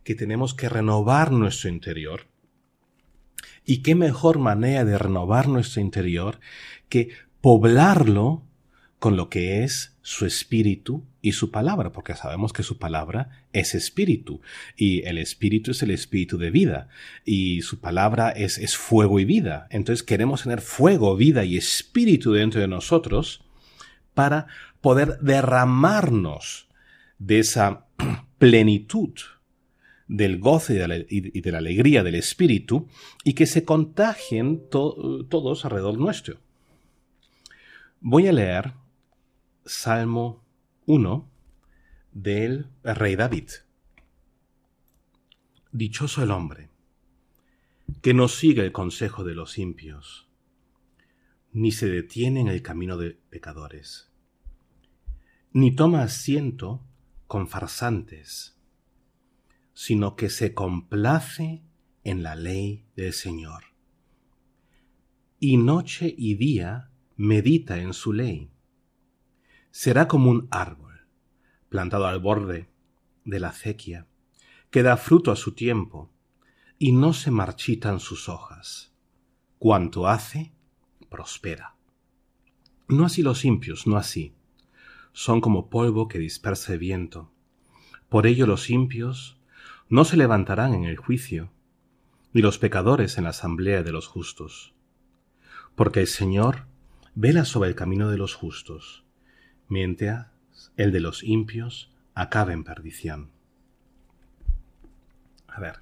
que 0.05 0.15
tenemos 0.15 0.55
que 0.55 0.69
renovar 0.69 1.33
nuestro 1.33 1.71
interior. 1.71 2.27
¿Y 3.65 3.83
qué 3.83 3.95
mejor 3.95 4.39
manera 4.39 4.85
de 4.85 4.97
renovar 4.97 5.49
nuestro 5.49 5.81
interior 5.81 6.39
que 6.89 7.09
poblarlo 7.41 8.46
con 9.07 9.17
lo 9.17 9.29
que 9.29 9.63
es 9.63 9.97
su 10.03 10.27
espíritu 10.27 11.05
y 11.23 11.31
su 11.31 11.53
palabra, 11.53 11.93
porque 11.93 12.17
sabemos 12.17 12.53
que 12.53 12.65
su 12.65 12.77
palabra 12.77 13.47
es 13.53 13.77
espíritu, 13.77 14.41
y 14.77 15.05
el 15.05 15.19
espíritu 15.19 15.71
es 15.71 15.83
el 15.85 15.93
espíritu 15.93 16.39
de 16.39 16.51
vida, 16.51 16.89
y 17.25 17.63
su 17.63 17.79
palabra 17.79 18.31
es, 18.31 18.77
fuego 18.77 19.21
y 19.21 19.25
vida. 19.25 19.69
Entonces 19.71 20.03
queremos 20.03 20.43
tener 20.43 20.61
fuego, 20.61 21.15
vida 21.15 21.45
y 21.45 21.57
espíritu 21.57 22.33
dentro 22.33 22.61
de 22.61 22.67
nosotros 22.67 23.45
para 24.13 24.49
poder 24.81 25.21
derramarnos 25.21 26.67
de 27.21 27.39
esa 27.39 27.87
plenitud 28.39 29.13
del 30.09 30.41
goce 30.41 30.85
y 31.09 31.41
de 31.43 31.53
la, 31.53 31.59
alegría 31.59 32.03
del 32.03 32.17
Espíritu 32.17 32.89
y 33.23 33.35
que 33.35 33.47
se 33.47 33.65
contagien 33.65 34.69
todos 34.69 35.65
alrededor 35.65 35.97
nuestro. 35.97 36.39
Voy 38.01 38.27
a 38.27 38.33
leer 38.33 38.73
Salmo 39.69 40.45
1 40.87 41.29
del 42.13 42.71
rey 42.85 43.17
David. 43.17 43.51
Dichoso 45.73 46.23
el 46.23 46.31
hombre 46.31 46.71
que 48.01 48.15
no 48.15 48.29
sigue 48.29 48.63
el 48.63 48.71
consejo 48.71 49.25
de 49.25 49.35
los 49.35 49.59
impios, 49.59 50.29
ni 51.53 51.73
se 51.73 51.89
detiene 51.89 52.43
en 52.43 52.47
el 52.47 52.63
camino 52.63 52.97
de 52.97 53.19
pecadores, 53.29 54.13
ni 55.53 55.75
toma 55.75 56.03
asiento 56.03 56.87
con 57.27 57.49
farsantes, 57.49 58.61
sino 59.75 60.15
que 60.15 60.31
se 60.31 60.55
complace 60.55 61.65
en 62.05 62.23
la 62.23 62.37
ley 62.37 62.85
del 62.95 63.13
Señor. 63.13 63.65
Y 65.41 65.57
noche 65.57 66.15
y 66.17 66.37
día 66.37 66.93
medita 67.17 67.81
en 67.81 67.95
su 67.95 68.13
ley. 68.13 68.53
Será 69.79 70.09
como 70.09 70.31
un 70.31 70.49
árbol 70.51 71.07
plantado 71.69 72.07
al 72.07 72.19
borde 72.19 72.67
de 73.27 73.41
la 73.41 73.49
acequia, 73.49 74.07
que 74.71 74.83
da 74.83 74.97
fruto 74.97 75.31
a 75.31 75.37
su 75.37 75.53
tiempo, 75.53 76.11
y 76.79 76.93
no 76.93 77.13
se 77.13 77.31
marchitan 77.31 78.01
sus 78.01 78.31
hojas. 78.31 78.95
Cuanto 79.59 80.09
hace, 80.09 80.51
prospera. 81.11 81.77
No 82.89 83.05
así 83.05 83.21
los 83.21 83.45
impios, 83.45 83.87
no 83.87 83.99
así. 83.99 84.33
Son 85.13 85.43
como 85.43 85.69
polvo 85.69 86.09
que 86.09 86.19
dispersa 86.19 86.73
el 86.73 86.79
viento. 86.79 87.31
Por 88.09 88.27
ello 88.27 88.47
los 88.47 88.71
impios 88.71 89.39
no 89.91 90.07
se 90.07 90.17
levantarán 90.17 90.73
en 90.73 90.85
el 90.85 90.97
juicio, 90.97 91.53
ni 92.33 92.41
los 92.41 92.57
pecadores 92.57 93.19
en 93.19 93.25
la 93.25 93.31
asamblea 93.31 93.83
de 93.83 93.93
los 93.93 94.07
justos. 94.07 94.73
Porque 95.75 96.01
el 96.01 96.07
Señor 96.07 96.65
vela 97.15 97.45
sobre 97.45 97.69
el 97.69 97.75
camino 97.75 98.09
de 98.09 98.17
los 98.17 98.35
justos, 98.35 99.06
mientras 99.69 100.29
el 100.77 100.93
de 100.93 101.01
los 101.01 101.23
impios 101.23 101.91
acaba 102.15 102.53
en 102.53 102.65
perdición. 102.65 103.31
A 105.49 105.61
ver, 105.61 105.81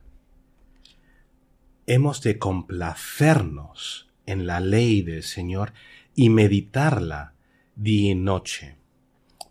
hemos 1.87 2.23
de 2.23 2.39
complacernos 2.39 4.09
en 4.27 4.47
la 4.47 4.61
ley 4.61 5.03
del 5.03 5.23
Señor 5.23 5.73
y 6.15 6.31
meditarla 6.31 7.35
día 7.77 8.13
y 8.13 8.15
noche, 8.15 8.77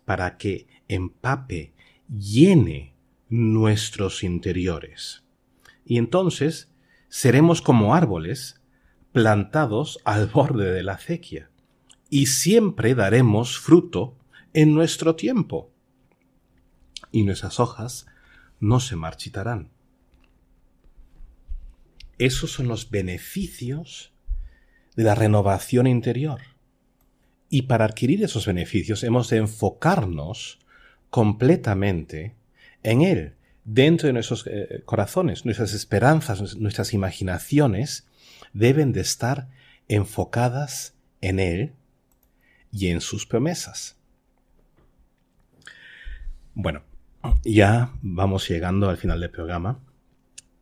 para 0.04 0.36
que 0.36 0.66
empape, 0.88 1.72
llene 2.08 2.94
nuestros 3.28 4.22
interiores. 4.22 5.24
Y 5.84 5.98
entonces 5.98 6.70
seremos 7.08 7.62
como 7.62 7.94
árboles 7.94 8.60
plantados 9.12 10.00
al 10.04 10.26
borde 10.26 10.72
de 10.72 10.82
la 10.82 10.94
acequia, 10.94 11.50
y 12.10 12.26
siempre 12.26 12.94
daremos 12.94 13.58
fruto 13.58 14.16
en 14.54 14.74
nuestro 14.74 15.16
tiempo, 15.16 15.70
y 17.12 17.22
nuestras 17.22 17.60
hojas 17.60 18.06
no 18.60 18.80
se 18.80 18.96
marchitarán. 18.96 19.70
Esos 22.18 22.52
son 22.52 22.68
los 22.68 22.90
beneficios 22.90 24.12
de 24.96 25.04
la 25.04 25.14
renovación 25.14 25.86
interior. 25.86 26.40
Y 27.48 27.62
para 27.62 27.84
adquirir 27.84 28.22
esos 28.24 28.46
beneficios 28.46 29.04
hemos 29.04 29.28
de 29.28 29.38
enfocarnos 29.38 30.58
completamente 31.10 32.34
en 32.82 33.02
Él, 33.02 33.34
dentro 33.64 34.06
de 34.08 34.12
nuestros 34.12 34.46
eh, 34.46 34.82
corazones, 34.84 35.44
nuestras 35.44 35.72
esperanzas, 35.72 36.56
nuestras 36.56 36.94
imaginaciones 36.94 38.06
deben 38.52 38.92
de 38.92 39.00
estar 39.00 39.48
enfocadas 39.88 40.94
en 41.20 41.38
Él 41.38 41.72
y 42.72 42.88
en 42.88 43.00
sus 43.00 43.26
promesas. 43.26 43.96
Bueno, 46.54 46.82
ya 47.44 47.90
vamos 48.00 48.48
llegando 48.48 48.88
al 48.88 48.96
final 48.96 49.20
del 49.20 49.30
programa. 49.30 49.80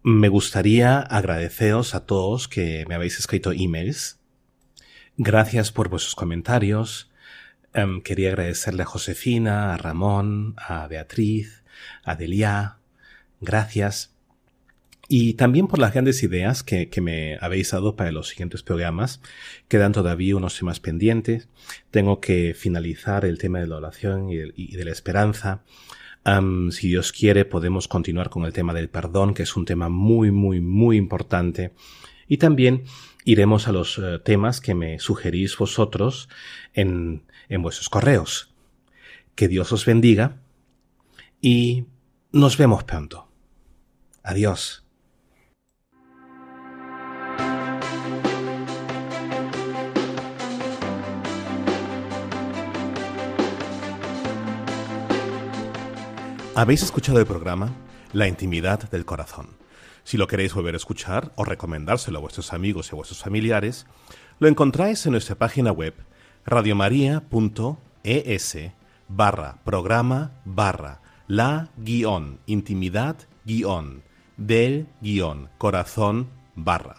Me 0.03 0.29
gustaría 0.29 0.99
agradeceros 0.99 1.95
a 1.95 2.07
todos 2.07 2.49
que 2.49 2.85
me 2.89 2.95
habéis 2.95 3.19
escrito 3.19 3.53
emails. 3.53 4.19
Gracias 5.19 5.71
por 5.71 5.91
vuestros 5.91 6.15
comentarios. 6.15 7.11
Em, 7.75 8.01
quería 8.01 8.31
agradecerle 8.31 8.83
a 8.83 8.87
Josefina, 8.87 9.75
a 9.75 9.77
Ramón, 9.77 10.55
a 10.57 10.87
Beatriz, 10.87 11.63
a 12.05 12.17
Delia. 12.17 12.79
Gracias. 13.41 14.15
Y 15.13 15.35
también 15.35 15.67
por 15.67 15.79
las 15.79 15.93
grandes 15.93 16.23
ideas 16.23 16.63
que, 16.63 16.89
me 17.03 17.37
habéis 17.43 17.73
dado 17.73 17.97
para 17.97 18.13
los 18.13 18.29
siguientes 18.29 18.63
programas. 18.63 19.21
Quedan 19.69 19.93
todavía 19.93 20.37
unos 20.37 20.59
temas 20.59 20.81
pendientes. 20.81 21.49
Tengo 21.91 22.21
que 22.21 22.55
finalizar 22.55 23.27
el 23.27 23.37
tema 23.37 23.61
de 23.61 23.67
la 23.67 23.77
oración 23.77 24.31
y 24.31 24.77
de 24.77 24.85
la 24.85 24.91
esperanza 24.91 25.63
si 26.71 26.89
Dios 26.89 27.13
quiere, 27.13 27.45
podemos 27.45 27.89
continuar 27.89 28.31
con 28.31 28.45
el 28.45 28.53
tema 28.53 28.73
del 28.73 28.89
perdón, 28.89 29.35
que 29.35 29.43
es 29.43 29.57
un 29.57 29.65
tema 29.65 29.89
muy, 29.89 30.31
muy, 30.31 30.61
muy 30.61 30.97
importante. 30.97 31.73
Y 32.29 32.37
también 32.37 32.85
iremos 33.25 33.69
a 33.69 33.73
los 33.73 33.99
eh, 33.99 34.21
temas 34.25 34.61
que 34.61 34.75
me 34.75 34.99
sugerís 34.99 35.57
vosotros 35.59 36.29
en, 36.75 37.25
en 37.49 37.63
vuestros 37.63 37.89
correos. 37.89 38.55
Que 39.35 39.49
Dios 39.49 39.73
os 39.73 39.85
bendiga 39.85 40.37
y 41.41 41.87
nos 42.31 42.57
vemos 42.57 42.85
pronto. 42.85 43.29
Adiós. 44.23 44.82
Habéis 56.55 56.83
escuchado 56.83 57.19
el 57.19 57.25
programa 57.25 57.73
La 58.13 58.29
intimidad 58.29 58.91
del 58.91 59.07
corazón. 59.07 59.57
Si 60.05 60.19
lo 60.19 60.27
queréis 60.27 60.53
volver 60.53 60.75
a 60.75 60.77
escuchar 60.77 61.33
o 61.37 61.47
recomendárselo 61.47 62.19
a 62.19 62.21
vuestros 62.21 62.53
amigos 62.53 62.89
y 62.89 62.95
a 62.95 62.97
vuestros 62.97 63.21
familiares, 63.21 63.87
lo 64.39 64.49
encontráis 64.49 65.07
en 65.07 65.13
nuestra 65.13 65.35
página 65.35 65.73
web 65.73 65.95
radiomaria.es 66.45 68.59
barra 69.09 69.63
programa 69.65 70.33
barra 70.45 71.01
la 71.27 71.71
guion 71.79 72.41
intimidad 72.45 73.17
guion 73.47 74.03
del 74.37 74.89
guion 75.01 75.49
corazón 75.57 76.29
barra. 76.55 76.97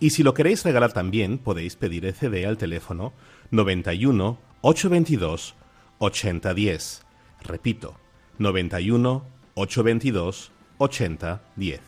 Y 0.00 0.10
si 0.10 0.22
lo 0.22 0.34
queréis 0.34 0.64
regalar 0.64 0.92
también, 0.92 1.38
podéis 1.38 1.76
pedir 1.76 2.04
el 2.04 2.12
CD 2.12 2.44
al 2.44 2.58
teléfono 2.58 3.14
91 3.52 4.38
822 4.60 5.54
8010. 5.98 7.06
Repito, 7.42 8.01
91 8.38 9.32
822 9.54 10.52
80 10.78 11.42
10 11.56 11.80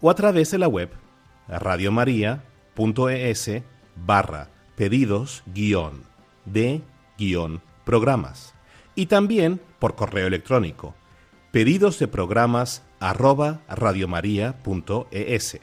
o 0.00 0.10
a 0.10 0.14
través 0.14 0.50
de 0.50 0.58
la 0.58 0.68
web 0.68 0.90
radiomaria.es 1.48 3.50
barra 3.94 4.50
pedidos 4.76 5.42
guion 5.46 6.02
de 6.44 6.82
guion 7.16 7.62
programas 7.84 8.54
y 8.94 9.06
también 9.06 9.60
por 9.78 9.94
correo 9.94 10.26
electrónico 10.26 10.94
pedidos 11.52 11.98
de 11.98 12.08
programas 12.08 12.82
arroba 13.00 13.62
radiomaria.es. 13.68 15.60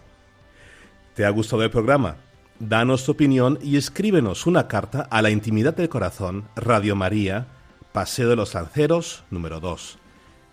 ¿Te 1.13 1.25
ha 1.25 1.29
gustado 1.29 1.63
el 1.63 1.69
programa? 1.69 2.17
Danos 2.59 3.05
tu 3.05 3.11
opinión 3.11 3.59
y 3.61 3.77
escríbenos 3.77 4.47
una 4.47 4.67
carta 4.67 5.07
a 5.11 5.21
la 5.21 5.29
intimidad 5.29 5.75
del 5.75 5.89
corazón 5.89 6.47
Radio 6.55 6.95
María, 6.95 7.45
Paseo 7.91 8.29
de 8.29 8.35
los 8.35 8.55
Lanceros, 8.55 9.23
número 9.29 9.59
2 9.59 9.99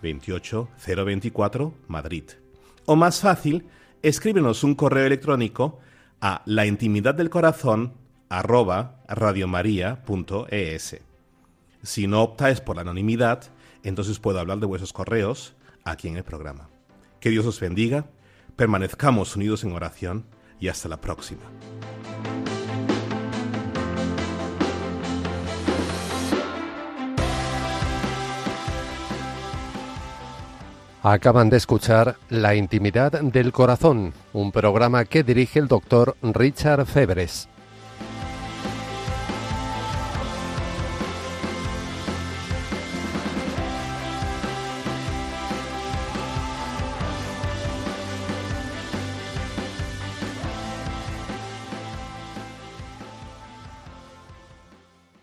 28024 0.01 1.73
Madrid. 1.87 2.23
O 2.85 2.95
más 2.95 3.21
fácil, 3.21 3.65
escríbenos 4.01 4.63
un 4.63 4.75
correo 4.75 5.05
electrónico 5.05 5.79
a 6.19 6.41
la 6.45 6.65
intimidad 6.65 7.15
del 7.15 7.29
corazón 7.29 7.93
arroba 8.29 9.01
radiomaria.es. 9.07 11.01
Si 11.83 12.07
no 12.07 12.21
optáis 12.21 12.61
por 12.61 12.75
la 12.75 12.83
anonimidad, 12.83 13.43
entonces 13.83 14.19
puedo 14.19 14.39
hablar 14.39 14.59
de 14.59 14.67
vuestros 14.67 14.93
correos 14.93 15.55
aquí 15.83 16.07
en 16.07 16.17
el 16.17 16.23
programa. 16.23 16.69
Que 17.19 17.29
Dios 17.29 17.45
os 17.45 17.59
bendiga, 17.59 18.05
permanezcamos 18.55 19.35
unidos 19.35 19.63
en 19.63 19.73
oración 19.73 20.25
y 20.59 20.67
hasta 20.67 20.89
la 20.89 21.01
próxima. 21.01 21.41
Acaban 31.03 31.49
de 31.49 31.57
escuchar 31.57 32.17
La 32.29 32.53
intimidad 32.53 33.11
del 33.11 33.51
corazón, 33.51 34.13
un 34.33 34.51
programa 34.51 35.03
que 35.05 35.23
dirige 35.23 35.57
el 35.57 35.67
doctor 35.67 36.15
Richard 36.21 36.85
Febres. 36.85 37.49